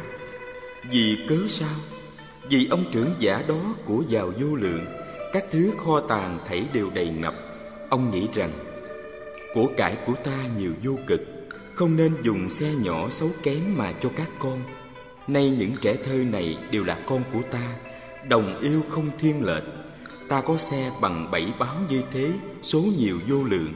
Vì 0.90 1.26
cớ 1.28 1.36
sao? 1.48 1.76
Vì 2.48 2.68
ông 2.70 2.84
trưởng 2.92 3.14
giả 3.18 3.42
đó 3.48 3.74
của 3.84 4.04
giàu 4.08 4.32
vô 4.40 4.56
lượng, 4.56 4.86
các 5.32 5.44
thứ 5.50 5.72
kho 5.78 6.00
tàng 6.00 6.38
thảy 6.46 6.64
đều 6.72 6.90
đầy 6.90 7.08
ngập. 7.08 7.34
Ông 7.88 8.10
nghĩ 8.10 8.28
rằng, 8.34 8.52
của 9.54 9.66
cải 9.76 9.96
của 10.06 10.14
ta 10.24 10.36
nhiều 10.58 10.72
vô 10.82 10.92
cực, 11.06 11.20
không 11.74 11.96
nên 11.96 12.16
dùng 12.22 12.50
xe 12.50 12.72
nhỏ 12.82 13.08
xấu 13.10 13.30
kém 13.42 13.60
mà 13.76 13.92
cho 14.02 14.10
các 14.16 14.28
con. 14.38 14.62
Nay 15.28 15.50
những 15.50 15.72
trẻ 15.80 15.96
thơ 16.04 16.14
này 16.14 16.58
đều 16.70 16.84
là 16.84 16.98
con 17.06 17.22
của 17.32 17.42
ta 17.50 17.74
đồng 18.28 18.58
yêu 18.60 18.82
không 18.88 19.10
thiên 19.18 19.44
lệch, 19.44 19.62
ta 20.28 20.40
có 20.40 20.56
xe 20.56 20.90
bằng 21.00 21.30
bảy 21.30 21.52
báo 21.58 21.76
như 21.88 22.02
thế, 22.12 22.32
số 22.62 22.80
nhiều 22.98 23.18
vô 23.26 23.44
lượng, 23.44 23.72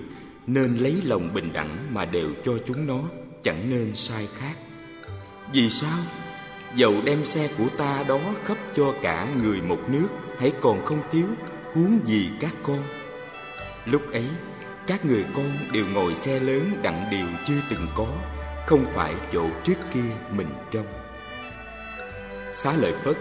nên 0.47 0.77
lấy 0.77 1.03
lòng 1.05 1.35
bình 1.35 1.53
đẳng 1.53 1.75
mà 1.93 2.05
đều 2.05 2.29
cho 2.45 2.53
chúng 2.67 2.87
nó, 2.87 3.01
chẳng 3.43 3.71
nên 3.71 3.95
sai 3.95 4.29
khác. 4.39 4.55
Vì 5.53 5.71
sao? 5.71 5.99
Dầu 6.75 6.95
đem 7.05 7.25
xe 7.25 7.49
của 7.59 7.69
ta 7.77 8.05
đó 8.09 8.21
khắp 8.45 8.59
cho 8.77 8.95
cả 9.03 9.35
người 9.43 9.63
một 9.63 9.81
nước, 9.89 10.09
hãy 10.39 10.53
còn 10.61 10.85
không 10.85 11.01
thiếu, 11.13 11.27
huống 11.75 11.99
gì 12.05 12.29
các 12.41 12.55
con? 12.63 12.83
Lúc 13.85 14.13
ấy, 14.13 14.25
các 14.87 15.05
người 15.05 15.25
con 15.35 15.51
đều 15.73 15.87
ngồi 15.87 16.15
xe 16.15 16.41
lớn 16.41 16.71
đặng 16.83 17.11
điều 17.11 17.27
chưa 17.47 17.61
từng 17.71 17.87
có, 17.95 18.07
không 18.67 18.87
phải 18.95 19.15
chỗ 19.33 19.47
trước 19.65 19.77
kia 19.95 20.11
mình 20.37 20.49
trong 20.71 20.87
xá 22.53 22.73
lợi 22.73 22.93
phất 23.05 23.17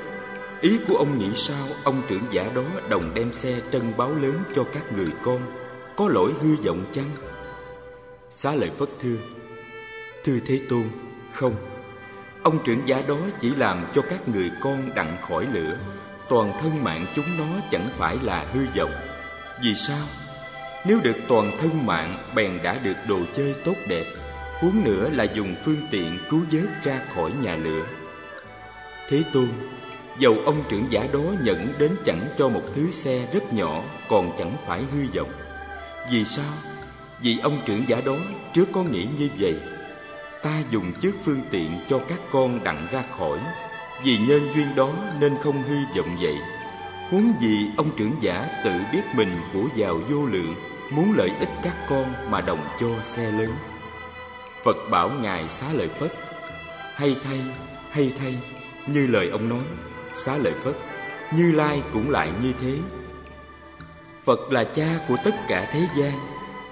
ý 0.64 0.80
của 0.88 0.96
ông 0.96 1.20
nghĩ 1.20 1.30
sao? 1.36 1.68
Ông 1.84 2.02
trưởng 2.10 2.24
giả 2.32 2.50
đó 2.56 2.64
đồng 2.90 3.12
đem 3.14 3.34
xe 3.34 3.60
trân 3.72 3.94
báo 3.98 4.16
lớn 4.16 4.44
cho 4.56 4.64
các 4.74 4.94
người 4.94 5.12
con. 5.24 5.40
Có 5.96 6.10
lỗi 6.10 6.32
hư 6.42 6.56
vọng 6.56 6.86
chăng? 6.92 7.10
Xá 8.30 8.56
lợi 8.56 8.70
phất 8.78 8.90
thưa 9.02 9.16
thưa 10.24 10.40
thế 10.46 10.60
tôn 10.70 10.84
không. 11.34 11.56
Ông 12.44 12.60
trưởng 12.66 12.88
giả 12.88 13.02
đó 13.08 13.18
chỉ 13.40 13.56
làm 13.56 13.86
cho 13.96 14.02
các 14.02 14.30
người 14.30 14.52
con 14.62 14.96
đặng 14.96 15.18
khỏi 15.22 15.48
lửa. 15.54 15.78
Toàn 16.30 16.54
thân 16.62 16.84
mạng 16.84 17.06
chúng 17.16 17.38
nó 17.38 17.60
chẳng 17.72 17.90
phải 17.98 18.18
là 18.24 18.46
hư 18.54 18.66
vọng 18.78 18.94
vì 19.64 19.76
sao? 19.76 20.06
Nếu 20.86 21.00
được 21.04 21.18
toàn 21.28 21.58
thân 21.60 21.86
mạng 21.86 22.32
bèn 22.36 22.60
đã 22.64 22.78
được 22.78 22.98
đồ 23.08 23.20
chơi 23.34 23.56
tốt 23.66 23.76
đẹp. 23.88 24.06
Huống 24.62 24.84
nữa 24.84 25.10
là 25.10 25.24
dùng 25.24 25.56
phương 25.66 25.88
tiện 25.92 26.18
cứu 26.30 26.42
vớt 26.52 26.84
ra 26.84 27.02
khỏi 27.16 27.32
nhà 27.42 27.56
lửa. 27.56 27.86
Thế 29.10 29.24
Tôn, 29.34 29.50
dầu 30.20 30.38
ông 30.46 30.64
trưởng 30.70 30.86
giả 30.90 31.08
đó 31.14 31.20
nhận 31.44 31.74
đến 31.78 31.96
chẳng 32.06 32.28
cho 32.38 32.50
một 32.50 32.62
thứ 32.76 32.92
xe 32.92 33.28
rất 33.34 33.54
nhỏ 33.54 33.84
còn 34.10 34.32
chẳng 34.38 34.56
phải 34.68 34.84
hư 34.94 35.20
vọng. 35.20 35.32
Vì 36.12 36.26
sao? 36.26 36.54
Vì 37.22 37.40
ông 37.40 37.62
trưởng 37.66 37.86
giả 37.88 38.02
đó 38.06 38.16
trước 38.54 38.68
có 38.72 38.84
nghĩ 38.84 39.08
như 39.18 39.30
vậy. 39.40 39.56
Ta 40.44 40.64
dùng 40.70 40.94
trước 41.02 41.16
phương 41.26 41.42
tiện 41.52 41.80
cho 41.90 42.00
các 42.00 42.20
con 42.32 42.64
đặng 42.64 42.88
ra 42.92 43.04
khỏi, 43.18 43.40
vì 44.04 44.18
nhân 44.18 44.48
duyên 44.56 44.76
đó 44.76 44.94
nên 45.20 45.36
không 45.44 45.64
hư 45.64 45.76
vọng 45.98 46.18
vậy. 46.22 46.36
Huống 47.12 47.34
gì 47.42 47.68
ông 47.78 47.98
trưởng 47.98 48.16
giả 48.22 48.62
tự 48.64 48.72
biết 48.92 49.02
mình 49.16 49.38
của 49.54 49.64
giàu 49.76 50.00
vô 50.10 50.26
lượng, 50.26 50.56
muốn 50.92 51.14
lợi 51.18 51.30
ích 51.40 51.50
các 51.64 51.76
con 51.90 52.32
mà 52.32 52.42
đồng 52.42 52.66
cho 52.80 52.88
xe 53.04 53.32
lớn. 53.32 53.52
Phật 54.64 54.78
bảo 54.92 55.10
Ngài 55.10 55.50
xá 55.50 55.66
lợi 55.74 55.88
Phất, 56.00 56.14
hay 56.96 57.16
thay, 57.24 57.40
hay 57.92 58.14
thay, 58.20 58.36
như 58.88 59.08
lời 59.08 59.30
ông 59.30 59.50
nói, 59.50 59.64
xá 60.14 60.38
lợi 60.38 60.54
Phất, 60.54 60.76
Như 61.32 61.52
Lai 61.52 61.82
cũng 61.94 62.10
lại 62.10 62.32
như 62.42 62.54
thế. 62.62 62.78
Phật 64.26 64.40
là 64.52 64.64
cha 64.64 64.88
của 65.08 65.18
tất 65.24 65.36
cả 65.48 65.70
thế 65.72 65.88
gian, 65.96 66.14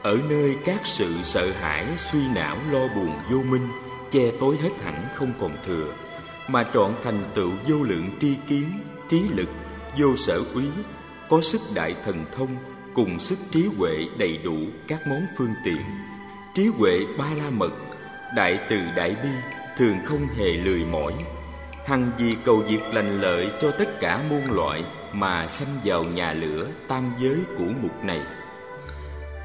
ở 0.03 0.17
nơi 0.29 0.57
các 0.65 0.81
sự 0.83 1.13
sợ 1.23 1.51
hãi, 1.51 1.85
suy 2.11 2.19
não, 2.35 2.57
lo 2.71 2.87
buồn 2.95 3.13
vô 3.29 3.37
minh, 3.37 3.67
che 4.11 4.31
tối 4.39 4.57
hết 4.63 4.69
hẳn 4.83 5.07
không 5.15 5.33
còn 5.39 5.57
thừa, 5.65 5.93
mà 6.47 6.65
trọn 6.73 6.93
thành 7.03 7.31
tựu 7.35 7.51
vô 7.67 7.83
lượng 7.83 8.09
tri 8.19 8.35
kiến, 8.47 8.79
trí 9.09 9.21
lực, 9.35 9.49
vô 9.97 10.15
sở 10.15 10.41
úy, 10.53 10.65
có 11.29 11.41
sức 11.41 11.61
đại 11.73 11.95
thần 12.05 12.25
thông, 12.31 12.57
cùng 12.93 13.19
sức 13.19 13.39
trí 13.51 13.65
huệ 13.77 14.07
đầy 14.17 14.37
đủ 14.37 14.57
các 14.87 15.07
món 15.07 15.25
phương 15.37 15.53
tiện. 15.65 15.81
Trí 16.53 16.67
huệ 16.67 17.05
ba 17.17 17.25
la 17.37 17.49
mật, 17.49 17.71
đại 18.35 18.59
từ 18.69 18.77
đại 18.95 19.15
bi, 19.23 19.29
thường 19.77 19.97
không 20.05 20.27
hề 20.37 20.53
lười 20.53 20.85
mỏi. 20.85 21.13
Hằng 21.85 22.11
vì 22.17 22.35
cầu 22.45 22.57
việc 22.57 22.81
lành 22.91 23.21
lợi 23.21 23.51
cho 23.61 23.71
tất 23.71 23.99
cả 23.99 24.23
muôn 24.29 24.51
loại 24.51 24.83
mà 25.13 25.47
sanh 25.47 25.67
vào 25.83 26.03
nhà 26.03 26.33
lửa 26.33 26.67
tam 26.87 27.13
giới 27.19 27.37
của 27.57 27.73
mục 27.81 28.03
này. 28.03 28.21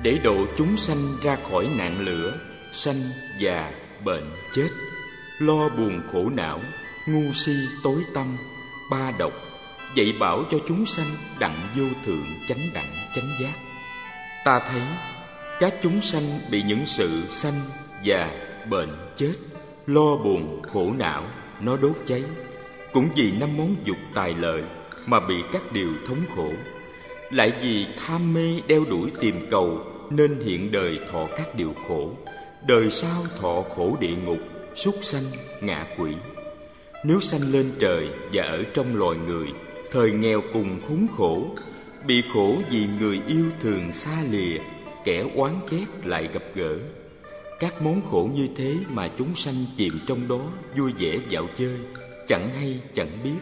Để 0.03 0.18
độ 0.25 0.46
chúng 0.57 0.77
sanh 0.77 1.16
ra 1.22 1.37
khỏi 1.51 1.68
nạn 1.79 2.01
lửa, 2.01 2.33
sanh, 2.72 3.03
già, 3.38 3.72
bệnh, 4.05 4.31
chết, 4.55 4.68
lo 5.38 5.68
buồn 5.68 6.03
khổ 6.12 6.31
não, 6.31 6.61
ngu 7.09 7.33
si 7.33 7.53
tối 7.85 8.03
tâm, 8.14 8.37
ba 8.90 9.12
độc, 9.18 9.33
dạy 9.94 10.12
bảo 10.20 10.44
cho 10.51 10.59
chúng 10.68 10.87
sanh 10.87 11.07
đặng 11.38 11.68
vô 11.77 11.85
thượng 12.05 12.27
chánh 12.49 12.70
đẳng 12.75 12.94
chánh 13.14 13.29
giác. 13.40 13.55
Ta 14.44 14.61
thấy 14.70 14.83
các 15.61 15.75
chúng 15.83 16.01
sanh 16.01 16.22
bị 16.51 16.62
những 16.62 16.87
sự 16.87 17.22
sanh, 17.31 17.61
già, 18.03 18.31
bệnh, 18.70 19.12
chết, 19.16 19.35
lo 19.87 20.16
buồn, 20.16 20.62
khổ 20.72 20.92
não, 20.99 21.22
nó 21.61 21.77
đốt 21.77 21.97
cháy. 22.07 22.25
Cũng 22.92 23.09
vì 23.16 23.33
năm 23.33 23.57
món 23.57 23.77
dục 23.85 23.97
tài 24.14 24.35
lợi 24.35 24.62
mà 25.07 25.21
bị 25.21 25.35
các 25.53 25.73
điều 25.73 25.90
thống 26.09 26.21
khổ. 26.37 26.51
Lại 27.31 27.53
vì 27.62 27.87
tham 28.07 28.35
mê 28.35 28.61
đeo 28.66 28.85
đuổi 28.90 29.11
tìm 29.21 29.47
cầu 29.51 29.81
nên 30.11 30.40
hiện 30.40 30.73
đời 30.73 30.99
thọ 31.12 31.27
các 31.37 31.55
điều 31.55 31.75
khổ. 31.88 32.11
Đời 32.66 32.90
sau 32.90 33.27
thọ 33.40 33.62
khổ 33.77 33.97
địa 34.01 34.16
ngục, 34.25 34.38
súc 34.75 34.95
sanh, 35.03 35.25
ngạ 35.61 35.87
quỷ. 35.99 36.12
Nếu 37.05 37.21
sanh 37.21 37.53
lên 37.53 37.73
trời 37.79 38.09
và 38.33 38.45
ở 38.45 38.62
trong 38.75 38.97
loài 38.97 39.19
người, 39.27 39.47
thời 39.92 40.11
nghèo 40.11 40.42
cùng 40.53 40.81
khốn 40.88 41.07
khổ, 41.16 41.57
bị 42.07 42.23
khổ 42.35 42.57
vì 42.71 42.87
người 43.01 43.21
yêu 43.27 43.45
thường 43.61 43.92
xa 43.92 44.23
lìa, 44.31 44.59
kẻ 45.05 45.25
oán 45.35 45.55
ghét 45.71 45.87
lại 46.05 46.29
gặp 46.33 46.42
gỡ. 46.55 46.79
Các 47.61 47.83
món 47.83 48.03
khổ 48.11 48.29
như 48.35 48.49
thế 48.57 48.77
mà 48.88 49.09
chúng 49.19 49.35
sanh 49.35 49.55
chìm 49.77 49.99
trong 50.07 50.29
đó 50.29 50.40
vui 50.77 50.92
vẻ 50.99 51.19
dạo 51.29 51.47
chơi, 51.59 51.77
chẳng 52.27 52.49
hay 52.61 52.81
chẳng 52.95 53.19
biết, 53.25 53.38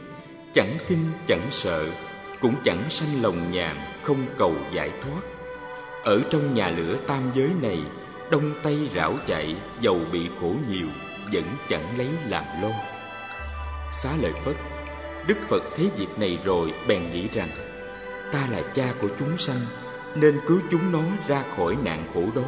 chẳng 0.54 0.78
kinh 0.88 1.04
chẳng 1.26 1.46
sợ, 1.50 1.86
cũng 2.40 2.54
chẳng 2.64 2.90
sanh 2.90 3.22
lòng 3.22 3.52
nhàn 3.52 3.76
không 4.02 4.26
cầu 4.38 4.54
giải 4.74 4.90
thoát. 5.02 5.20
Ở 6.04 6.20
trong 6.30 6.54
nhà 6.54 6.70
lửa 6.70 6.96
tam 7.06 7.30
giới 7.34 7.50
này, 7.62 7.78
đông 8.30 8.52
tây 8.62 8.88
rảo 8.94 9.14
chạy, 9.26 9.56
dầu 9.80 10.00
bị 10.12 10.28
khổ 10.40 10.54
nhiều, 10.70 10.86
vẫn 11.32 11.44
chẳng 11.68 11.98
lấy 11.98 12.08
làm 12.28 12.44
lo. 12.62 12.70
Xá 13.92 14.10
lợi 14.22 14.32
Phất, 14.44 14.56
Đức 15.26 15.38
Phật 15.48 15.62
thấy 15.76 15.90
việc 15.96 16.18
này 16.18 16.38
rồi 16.44 16.72
bèn 16.88 17.10
nghĩ 17.12 17.28
rằng, 17.34 17.50
ta 18.32 18.48
là 18.50 18.62
cha 18.74 18.94
của 19.00 19.08
chúng 19.18 19.38
sanh, 19.38 19.60
nên 20.16 20.40
cứu 20.46 20.60
chúng 20.70 20.92
nó 20.92 21.02
ra 21.28 21.44
khỏi 21.56 21.76
nạn 21.84 22.06
khổ 22.14 22.22
đó 22.34 22.44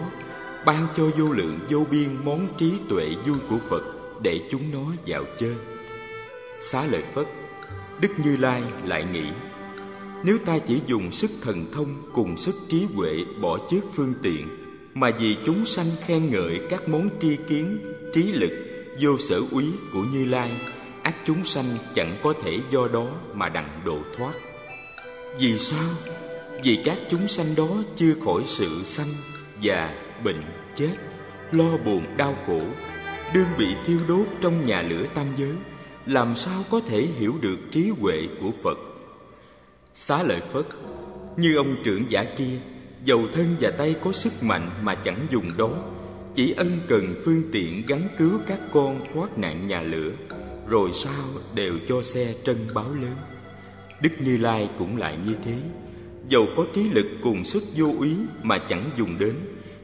ban 0.66 0.86
cho 0.96 1.10
vô 1.18 1.32
lượng 1.32 1.58
vô 1.68 1.84
biên 1.90 2.08
món 2.24 2.48
trí 2.58 2.72
tuệ 2.88 3.14
vui 3.26 3.38
của 3.48 3.58
Phật 3.68 3.82
để 4.22 4.40
chúng 4.50 4.62
nó 4.72 4.92
vào 5.06 5.24
chơi. 5.38 5.54
Xá 6.60 6.86
lợi 6.86 7.02
Phất, 7.14 7.26
Đức 8.00 8.08
Như 8.24 8.36
Lai 8.36 8.62
lại 8.84 9.04
nghĩ, 9.12 9.24
nếu 10.24 10.38
ta 10.38 10.58
chỉ 10.58 10.80
dùng 10.86 11.12
sức 11.12 11.30
thần 11.42 11.66
thông 11.72 12.10
cùng 12.12 12.36
sức 12.36 12.54
trí 12.68 12.86
huệ 12.94 13.24
bỏ 13.40 13.58
trước 13.70 13.80
phương 13.94 14.14
tiện, 14.22 14.48
mà 14.94 15.10
vì 15.18 15.36
chúng 15.46 15.66
sanh 15.66 15.86
khen 16.06 16.30
ngợi 16.30 16.60
các 16.70 16.88
món 16.88 17.08
tri 17.20 17.36
kiến, 17.48 17.78
trí 18.12 18.22
lực, 18.22 18.52
vô 19.00 19.18
sở 19.18 19.42
úy 19.50 19.64
của 19.92 20.02
Như 20.12 20.24
Lai, 20.24 20.60
ác 21.02 21.14
chúng 21.26 21.44
sanh 21.44 21.66
chẳng 21.94 22.16
có 22.22 22.34
thể 22.42 22.60
do 22.70 22.88
đó 22.92 23.06
mà 23.34 23.48
đặng 23.48 23.80
độ 23.84 23.98
thoát. 24.16 24.32
Vì 25.38 25.58
sao? 25.58 25.88
Vì 26.64 26.78
các 26.84 26.98
chúng 27.10 27.28
sanh 27.28 27.54
đó 27.56 27.68
chưa 27.96 28.14
khỏi 28.24 28.42
sự 28.46 28.68
sanh, 28.84 29.14
và 29.62 30.05
bệnh, 30.24 30.42
chết, 30.76 30.92
lo 31.52 31.76
buồn 31.84 32.04
đau 32.16 32.34
khổ, 32.46 32.60
đương 33.34 33.48
bị 33.58 33.66
thiêu 33.86 33.98
đốt 34.08 34.26
trong 34.40 34.66
nhà 34.66 34.82
lửa 34.82 35.06
tam 35.14 35.26
giới, 35.36 35.52
làm 36.06 36.36
sao 36.36 36.64
có 36.70 36.80
thể 36.80 37.00
hiểu 37.02 37.34
được 37.40 37.58
trí 37.70 37.90
huệ 38.00 38.28
của 38.40 38.50
Phật? 38.62 38.78
Xá 39.94 40.22
lợi 40.22 40.40
Phất, 40.52 40.66
như 41.36 41.56
ông 41.56 41.76
trưởng 41.84 42.10
giả 42.10 42.24
kia, 42.24 42.58
dầu 43.04 43.22
thân 43.32 43.56
và 43.60 43.70
tay 43.70 43.94
có 44.04 44.12
sức 44.12 44.42
mạnh 44.42 44.70
mà 44.82 44.94
chẳng 44.94 45.26
dùng 45.30 45.56
đó, 45.56 45.70
chỉ 46.34 46.54
ân 46.56 46.78
cần 46.88 47.22
phương 47.24 47.42
tiện 47.52 47.86
gắn 47.86 48.02
cứu 48.18 48.40
các 48.46 48.60
con 48.72 49.00
thoát 49.14 49.38
nạn 49.38 49.66
nhà 49.66 49.82
lửa, 49.82 50.10
rồi 50.68 50.90
sao 50.92 51.24
đều 51.54 51.74
cho 51.88 52.02
xe 52.02 52.34
trân 52.44 52.56
báo 52.74 52.94
lớn. 52.94 53.16
Đức 54.00 54.10
Như 54.18 54.36
Lai 54.36 54.70
cũng 54.78 54.96
lại 54.96 55.18
như 55.26 55.34
thế, 55.44 55.54
dầu 56.28 56.46
có 56.56 56.66
trí 56.74 56.88
lực 56.90 57.06
cùng 57.22 57.44
sức 57.44 57.64
vô 57.76 57.94
úy 57.98 58.16
mà 58.42 58.58
chẳng 58.58 58.90
dùng 58.98 59.18
đến, 59.18 59.34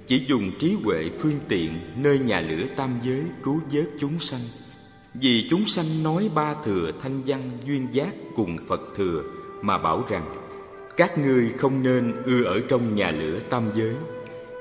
chỉ 0.06 0.24
dùng 0.26 0.50
trí 0.58 0.76
huệ 0.84 1.10
phương 1.18 1.38
tiện 1.48 1.80
nơi 1.96 2.18
nhà 2.18 2.40
lửa 2.40 2.66
tam 2.76 3.00
giới 3.02 3.22
cứu 3.42 3.60
vớt 3.72 3.88
chúng 4.00 4.18
sanh. 4.18 4.40
Vì 5.14 5.46
chúng 5.50 5.66
sanh 5.66 6.02
nói 6.02 6.30
ba 6.34 6.54
thừa 6.64 6.90
thanh 7.02 7.22
văn 7.26 7.50
duyên 7.66 7.88
giác 7.92 8.14
cùng 8.36 8.58
phật 8.68 8.80
thừa 8.96 9.22
mà 9.62 9.78
bảo 9.78 10.04
rằng, 10.08 10.34
các 10.96 11.18
ngươi 11.18 11.52
không 11.58 11.82
nên 11.82 12.22
ưa 12.24 12.44
ở 12.44 12.60
trong 12.68 12.94
nhà 12.94 13.10
lửa 13.10 13.38
tam 13.50 13.70
giới. 13.74 13.94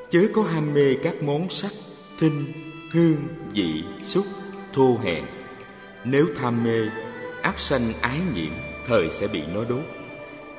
Chớ 0.10 0.28
có 0.34 0.44
ham 0.44 0.74
mê 0.74 0.96
các 1.04 1.24
món 1.24 1.50
sắc, 1.50 1.72
thinh, 2.20 2.54
hương, 2.92 3.18
vị, 3.54 3.84
xúc, 4.04 4.26
thô 4.74 4.98
hèn. 5.04 5.24
Nếu 6.06 6.28
tham 6.36 6.64
mê, 6.64 6.80
ác 7.42 7.60
sanh 7.60 7.94
ái 8.02 8.20
nhiễm, 8.36 8.52
thời 8.88 9.10
sẽ 9.12 9.28
bị 9.28 9.44
nó 9.54 9.64
đốt. 9.70 9.84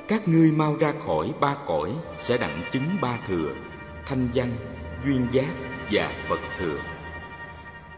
Các 0.08 0.28
ngươi 0.28 0.50
mau 0.50 0.76
ra 0.76 0.94
khỏi 1.06 1.32
ba 1.40 1.56
cõi 1.66 1.90
sẽ 2.18 2.38
đặng 2.38 2.62
chứng 2.72 2.96
ba 3.00 3.18
thừa, 3.28 3.54
thanh 4.06 4.28
văn 4.34 4.50
duyên 5.04 5.26
giác 5.32 5.54
và 5.90 6.12
Phật 6.28 6.40
thừa. 6.58 6.78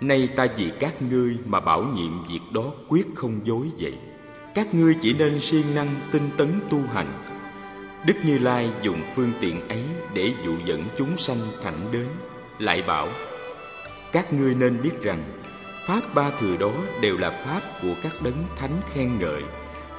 Nay 0.01 0.29
ta 0.37 0.47
vì 0.57 0.71
các 0.81 1.03
ngươi 1.03 1.37
mà 1.45 1.61
bảo 1.61 1.85
nhiệm 1.85 2.27
việc 2.29 2.41
đó 2.53 2.73
quyết 2.89 3.07
không 3.15 3.41
dối 3.45 3.67
vậy. 3.79 3.95
Các 4.55 4.75
ngươi 4.75 4.97
chỉ 5.01 5.15
nên 5.19 5.41
siêng 5.41 5.75
năng 5.75 5.89
tinh 6.13 6.31
tấn 6.37 6.61
tu 6.71 6.81
hành. 6.93 7.21
Đức 8.07 8.15
Như 8.25 8.39
Lai 8.39 8.71
dùng 8.83 9.03
phương 9.17 9.33
tiện 9.41 9.69
ấy 9.69 9.83
để 10.15 10.33
dụ 10.45 10.57
dẫn 10.65 10.85
chúng 10.99 11.19
sanh 11.19 11.39
thẳng 11.63 11.81
đến, 11.93 12.07
lại 12.59 12.83
bảo: 12.83 13.09
Các 14.13 14.33
ngươi 14.33 14.55
nên 14.55 14.83
biết 14.83 15.03
rằng 15.03 15.25
pháp 15.87 16.01
ba 16.15 16.31
thừa 16.41 16.57
đó 16.57 16.73
đều 17.01 17.17
là 17.17 17.31
pháp 17.31 17.61
của 17.83 17.95
các 18.03 18.13
đấng 18.25 18.45
thánh 18.57 18.81
khen 18.95 19.19
ngợi, 19.19 19.43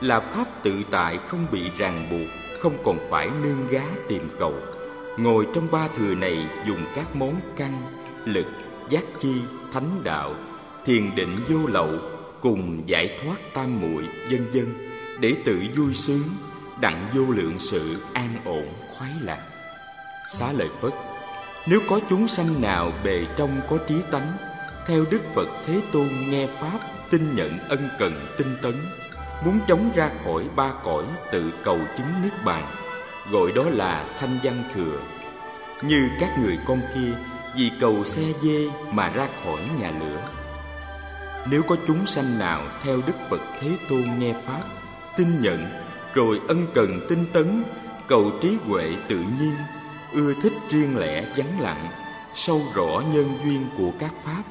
là 0.01 0.19
pháp 0.19 0.63
tự 0.63 0.73
tại 0.91 1.19
không 1.27 1.45
bị 1.51 1.61
ràng 1.77 2.07
buộc, 2.11 2.59
không 2.59 2.77
còn 2.83 2.99
phải 3.11 3.29
nương 3.43 3.67
gá 3.67 3.83
tìm 4.07 4.29
cầu 4.39 4.53
Ngồi 5.17 5.47
trong 5.53 5.67
ba 5.71 5.87
thừa 5.87 6.15
này 6.15 6.47
dùng 6.65 6.85
các 6.95 7.15
món 7.15 7.35
căn, 7.57 7.81
lực, 8.25 8.45
giác 8.89 9.03
chi, 9.19 9.41
thánh 9.73 10.03
đạo, 10.03 10.33
thiền 10.85 11.15
định 11.15 11.37
vô 11.49 11.57
lậu 11.67 11.89
cùng 12.41 12.81
giải 12.85 13.19
thoát 13.23 13.35
tam 13.53 13.81
muội 13.81 14.03
vân 14.31 14.51
vân 14.53 14.95
để 15.19 15.35
tự 15.45 15.61
vui 15.75 15.93
sướng, 15.93 16.23
đặng 16.79 17.09
vô 17.15 17.23
lượng 17.33 17.59
sự 17.59 17.97
an 18.13 18.29
ổn 18.45 18.67
khoái 18.89 19.11
lạc. 19.21 19.41
Xá 20.27 20.51
lợi 20.51 20.69
Phất, 20.81 20.93
nếu 21.67 21.79
có 21.89 21.99
chúng 22.09 22.27
sanh 22.27 22.61
nào 22.61 22.91
bề 23.03 23.25
trong 23.37 23.61
có 23.69 23.77
trí 23.87 23.95
tánh, 24.11 24.37
theo 24.87 25.05
Đức 25.11 25.21
Phật 25.35 25.47
Thế 25.65 25.81
Tôn 25.91 26.09
nghe 26.29 26.47
pháp 26.61 26.79
tin 27.11 27.35
nhận 27.35 27.59
ân 27.59 27.89
cần 27.99 28.27
tinh 28.37 28.57
tấn, 28.61 28.73
muốn 29.45 29.59
chống 29.67 29.91
ra 29.95 30.09
khỏi 30.23 30.43
ba 30.55 30.73
cõi 30.83 31.05
tự 31.31 31.51
cầu 31.63 31.79
chứng 31.97 32.21
niết 32.23 32.33
bàn 32.45 32.84
gọi 33.31 33.51
đó 33.51 33.63
là 33.63 34.05
thanh 34.19 34.39
văn 34.43 34.63
thừa. 34.73 35.01
Như 35.81 36.09
các 36.19 36.39
người 36.39 36.57
con 36.65 36.81
kia, 36.95 37.11
vì 37.55 37.71
cầu 37.79 38.05
xe 38.05 38.21
dê 38.41 38.69
mà 38.91 39.09
ra 39.09 39.27
khỏi 39.43 39.69
nhà 39.79 39.91
lửa. 39.99 40.29
Nếu 41.51 41.63
có 41.63 41.75
chúng 41.87 42.05
sanh 42.05 42.39
nào 42.39 42.61
theo 42.83 43.01
đức 43.07 43.13
phật 43.29 43.41
thế 43.59 43.69
tôn 43.89 44.19
nghe 44.19 44.33
pháp, 44.45 44.63
tin 45.17 45.41
nhận, 45.41 45.67
rồi 46.13 46.41
ân 46.47 46.67
cần 46.73 47.05
tinh 47.09 47.25
tấn, 47.33 47.63
cầu 48.07 48.31
trí 48.41 48.57
huệ 48.65 48.95
tự 49.07 49.17
nhiên, 49.17 49.55
ưa 50.13 50.33
thích 50.41 50.53
riêng 50.69 50.97
lẻ 50.97 51.25
vắng 51.37 51.61
lặng, 51.61 51.87
sâu 52.33 52.61
rõ 52.73 53.01
nhân 53.13 53.37
duyên 53.43 53.67
của 53.77 53.91
các 53.99 54.11
pháp, 54.25 54.43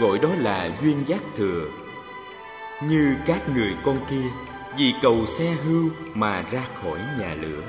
gọi 0.00 0.18
đó 0.18 0.28
là 0.38 0.70
duyên 0.82 1.02
giác 1.06 1.20
thừa. 1.36 1.64
Như 2.82 3.16
các 3.26 3.48
người 3.54 3.76
con 3.84 4.00
kia, 4.10 4.28
vì 4.76 4.94
cầu 5.02 5.26
xe 5.26 5.54
hưu 5.64 5.90
mà 6.14 6.44
ra 6.50 6.62
khỏi 6.82 6.98
nhà 7.18 7.34
lửa 7.34 7.62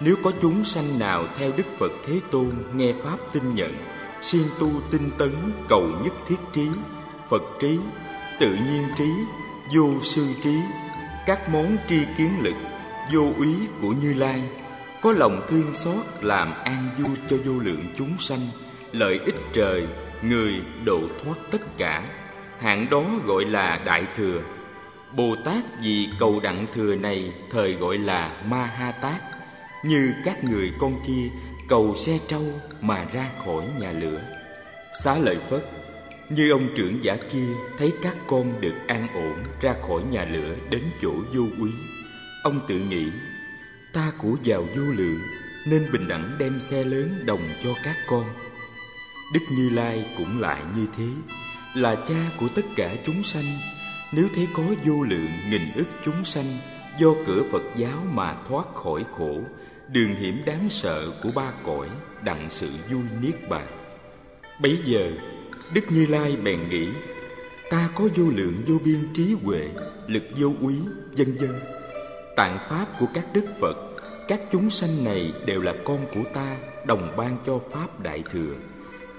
nếu 0.00 0.16
có 0.24 0.32
chúng 0.42 0.64
sanh 0.64 0.98
nào 0.98 1.24
theo 1.38 1.52
đức 1.56 1.66
phật 1.78 1.92
thế 2.06 2.20
tôn 2.30 2.50
nghe 2.74 2.92
pháp 3.04 3.16
tin 3.32 3.54
nhận, 3.54 3.74
siêng 4.20 4.48
tu 4.60 4.70
tinh 4.90 5.10
tấn 5.18 5.32
cầu 5.68 5.88
nhất 6.04 6.12
thiết 6.26 6.36
trí, 6.52 6.68
phật 7.30 7.42
trí, 7.60 7.78
tự 8.40 8.48
nhiên 8.48 8.88
trí, 8.98 9.10
vô 9.74 9.88
sư 10.02 10.26
trí, 10.42 10.56
các 11.26 11.48
món 11.48 11.76
tri 11.88 11.98
kiến 12.18 12.30
lực, 12.42 12.54
vô 13.12 13.32
úy 13.38 13.54
của 13.80 13.92
như 14.02 14.14
lai, 14.14 14.42
có 15.02 15.12
lòng 15.12 15.42
thương 15.48 15.74
xót 15.74 16.04
làm 16.20 16.52
an 16.64 16.88
vui 16.98 17.16
cho 17.30 17.36
vô 17.44 17.52
lượng 17.58 17.94
chúng 17.96 18.18
sanh, 18.18 18.40
lợi 18.92 19.20
ích 19.24 19.36
trời, 19.52 19.86
người 20.22 20.62
độ 20.84 21.00
thoát 21.24 21.36
tất 21.50 21.78
cả. 21.78 22.02
Hạng 22.58 22.90
đó 22.90 23.04
gọi 23.24 23.44
là 23.44 23.80
đại 23.84 24.06
thừa. 24.16 24.40
Bồ 25.12 25.36
tát 25.44 25.64
vì 25.82 26.08
cầu 26.18 26.40
đặng 26.40 26.66
thừa 26.74 26.94
này, 26.94 27.32
thời 27.50 27.72
gọi 27.74 27.98
là 27.98 28.42
ma 28.46 28.64
ha 28.64 28.92
tát 28.92 29.35
như 29.88 30.12
các 30.24 30.44
người 30.44 30.72
con 30.78 31.00
kia, 31.06 31.28
cầu 31.68 31.94
xe 31.96 32.18
trâu 32.28 32.44
mà 32.80 33.06
ra 33.12 33.30
khỏi 33.44 33.64
nhà 33.80 33.92
lửa. 33.92 34.20
Xá 35.02 35.18
lợi 35.18 35.38
phất, 35.50 35.70
như 36.30 36.50
ông 36.50 36.68
trưởng 36.76 37.04
giả 37.04 37.16
kia, 37.32 37.48
thấy 37.78 37.92
các 38.02 38.16
con 38.26 38.60
được 38.60 38.74
an 38.86 39.08
ổn 39.14 39.44
ra 39.60 39.74
khỏi 39.88 40.02
nhà 40.10 40.24
lửa 40.24 40.54
đến 40.70 40.82
chỗ 41.02 41.12
vô 41.32 41.42
quý 41.60 41.70
ông 42.46 42.60
tự 42.68 42.78
nghĩ, 42.78 43.06
ta 43.92 44.12
của 44.18 44.36
giàu 44.42 44.62
vô 44.76 44.82
lượng 44.82 45.20
nên 45.66 45.92
bình 45.92 46.08
đẳng 46.08 46.36
đem 46.38 46.60
xe 46.60 46.84
lớn 46.84 47.22
đồng 47.24 47.40
cho 47.62 47.70
các 47.84 47.96
con. 48.08 48.24
Đức 49.34 49.40
như 49.50 49.70
lai 49.70 50.06
cũng 50.18 50.40
lại 50.40 50.62
như 50.76 50.86
thế, 50.96 51.06
là 51.74 51.94
cha 52.08 52.30
của 52.40 52.48
tất 52.48 52.62
cả 52.76 52.96
chúng 53.06 53.22
sanh. 53.22 53.44
Nếu 54.12 54.28
thấy 54.34 54.48
có 54.54 54.62
vô 54.84 55.02
lượng 55.02 55.30
nghìn 55.50 55.72
ức 55.74 55.88
chúng 56.04 56.24
sanh, 56.24 56.44
do 56.98 57.08
cửa 57.26 57.42
phật 57.52 57.62
giáo 57.76 58.02
mà 58.12 58.36
thoát 58.48 58.74
khỏi 58.74 59.04
khổ 59.12 59.40
đường 59.88 60.14
hiểm 60.14 60.42
đáng 60.46 60.70
sợ 60.70 61.10
của 61.22 61.30
ba 61.34 61.52
cõi 61.64 61.88
đặng 62.24 62.50
sự 62.50 62.68
vui 62.90 63.02
niết 63.22 63.34
bàn. 63.48 63.66
Bấy 64.60 64.78
giờ, 64.84 65.12
đức 65.74 65.80
như 65.90 66.06
lai 66.06 66.36
bèn 66.44 66.68
nghĩ, 66.70 66.88
ta 67.70 67.88
có 67.94 68.08
vô 68.16 68.24
lượng 68.30 68.62
vô 68.66 68.78
biên 68.84 69.08
trí 69.14 69.34
huệ, 69.42 69.68
lực 70.06 70.22
vô 70.36 70.52
úy, 70.60 70.74
vân 71.16 71.36
vân. 71.36 71.58
Tạng 72.36 72.58
pháp 72.70 72.86
của 72.98 73.06
các 73.14 73.26
đức 73.32 73.44
phật, 73.60 73.76
các 74.28 74.40
chúng 74.52 74.70
sanh 74.70 75.04
này 75.04 75.32
đều 75.46 75.62
là 75.62 75.74
con 75.84 76.06
của 76.14 76.30
ta, 76.34 76.56
đồng 76.86 77.14
ban 77.16 77.38
cho 77.46 77.60
pháp 77.70 78.00
đại 78.00 78.22
thừa. 78.30 78.54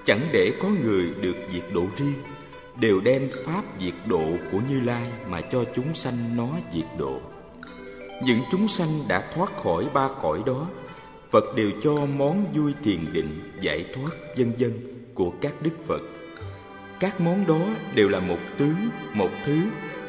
Chẳng 0.04 0.20
để 0.32 0.52
có 0.62 0.68
người 0.84 1.06
được 1.22 1.36
diệt 1.52 1.64
độ 1.74 1.84
riêng, 1.96 2.22
đều 2.80 3.00
đem 3.00 3.30
pháp 3.46 3.62
diệt 3.80 3.94
độ 4.06 4.24
của 4.52 4.58
như 4.70 4.80
lai 4.80 5.06
mà 5.28 5.40
cho 5.40 5.64
chúng 5.76 5.94
sanh 5.94 6.36
nó 6.36 6.48
diệt 6.74 6.86
độ 6.98 7.20
những 8.22 8.42
chúng 8.50 8.68
sanh 8.68 9.08
đã 9.08 9.24
thoát 9.34 9.56
khỏi 9.56 9.86
ba 9.94 10.08
cõi 10.22 10.42
đó, 10.46 10.66
phật 11.30 11.44
đều 11.56 11.70
cho 11.82 11.94
món 11.94 12.52
vui 12.52 12.74
thiền 12.84 13.04
định 13.12 13.40
giải 13.60 13.84
thoát 13.94 14.10
vân 14.36 14.52
vân 14.58 14.72
của 15.14 15.32
các 15.40 15.54
đức 15.62 15.86
phật. 15.86 16.00
Các 17.00 17.20
món 17.20 17.46
đó 17.46 17.60
đều 17.94 18.08
là 18.08 18.20
một 18.20 18.38
tướng 18.56 18.90
một 19.12 19.30
thứ 19.44 19.58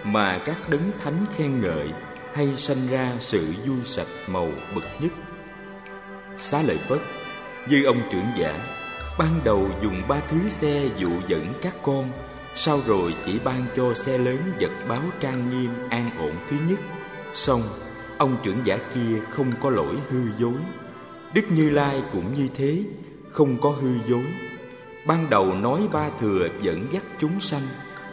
mà 0.03 0.41
các 0.45 0.69
đấng 0.69 0.91
thánh 1.03 1.25
khen 1.37 1.61
ngợi 1.61 1.89
hay 2.33 2.55
sanh 2.55 2.87
ra 2.91 3.11
sự 3.19 3.53
vui 3.65 3.77
sạch 3.83 4.07
màu 4.27 4.47
bậc 4.75 4.83
nhất. 5.01 5.11
Xá 6.39 6.61
lợi 6.61 6.77
phất, 6.89 6.99
như 7.67 7.83
ông 7.83 8.01
trưởng 8.11 8.27
giả, 8.37 8.59
ban 9.19 9.41
đầu 9.43 9.69
dùng 9.83 10.01
ba 10.07 10.19
thứ 10.19 10.49
xe 10.49 10.85
dụ 10.97 11.09
dẫn 11.27 11.53
các 11.61 11.75
con, 11.83 12.11
sau 12.55 12.79
rồi 12.85 13.15
chỉ 13.25 13.39
ban 13.43 13.65
cho 13.75 13.93
xe 13.93 14.17
lớn 14.17 14.37
vật 14.59 14.71
báo 14.87 15.03
trang 15.19 15.49
nghiêm 15.49 15.69
an 15.89 16.09
ổn 16.17 16.35
thứ 16.49 16.57
nhất, 16.69 16.79
xong 17.33 17.61
ông 18.19 18.37
trưởng 18.43 18.61
giả 18.63 18.77
kia 18.93 19.19
không 19.29 19.51
có 19.61 19.69
lỗi 19.69 19.95
hư 20.09 20.19
dối 20.37 20.59
đức 21.33 21.43
như 21.49 21.69
lai 21.69 22.03
cũng 22.11 22.33
như 22.33 22.47
thế, 22.55 22.83
không 23.31 23.61
có 23.61 23.69
hư 23.69 23.89
dối 24.07 24.25
ban 25.05 25.29
đầu 25.29 25.55
nói 25.55 25.87
ba 25.93 26.09
thừa 26.19 26.47
dẫn 26.61 26.87
dắt 26.91 27.03
chúng 27.19 27.39
sanh, 27.39 27.61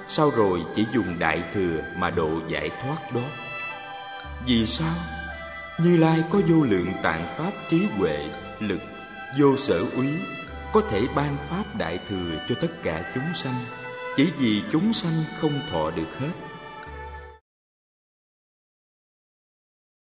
sau 0.09 0.31
rồi 0.31 0.63
chỉ 0.75 0.87
dùng 0.95 1.19
đại 1.19 1.43
thừa 1.55 1.83
mà 1.97 2.11
độ 2.11 2.31
giải 2.49 2.71
thoát 2.83 3.15
đó. 3.15 3.21
Vì 4.47 4.67
sao? 4.67 4.95
Như 5.79 5.97
lai 5.97 6.25
có 6.31 6.41
vô 6.49 6.65
lượng 6.65 6.93
tạng 7.03 7.35
pháp 7.39 7.53
trí 7.71 7.87
huệ, 7.97 8.29
lực, 8.61 8.81
vô 9.39 9.57
sở 9.57 9.85
úy, 9.97 10.09
có 10.73 10.81
thể 10.91 11.03
ban 11.15 11.37
pháp 11.51 11.77
đại 11.79 11.99
thừa 12.09 12.45
cho 12.49 12.55
tất 12.61 12.83
cả 12.83 13.13
chúng 13.15 13.35
sanh. 13.35 13.65
Chỉ 14.17 14.33
vì 14.39 14.63
chúng 14.73 14.93
sanh 14.93 15.25
không 15.41 15.61
thọ 15.71 15.91
được 15.91 16.19
hết. 16.21 16.46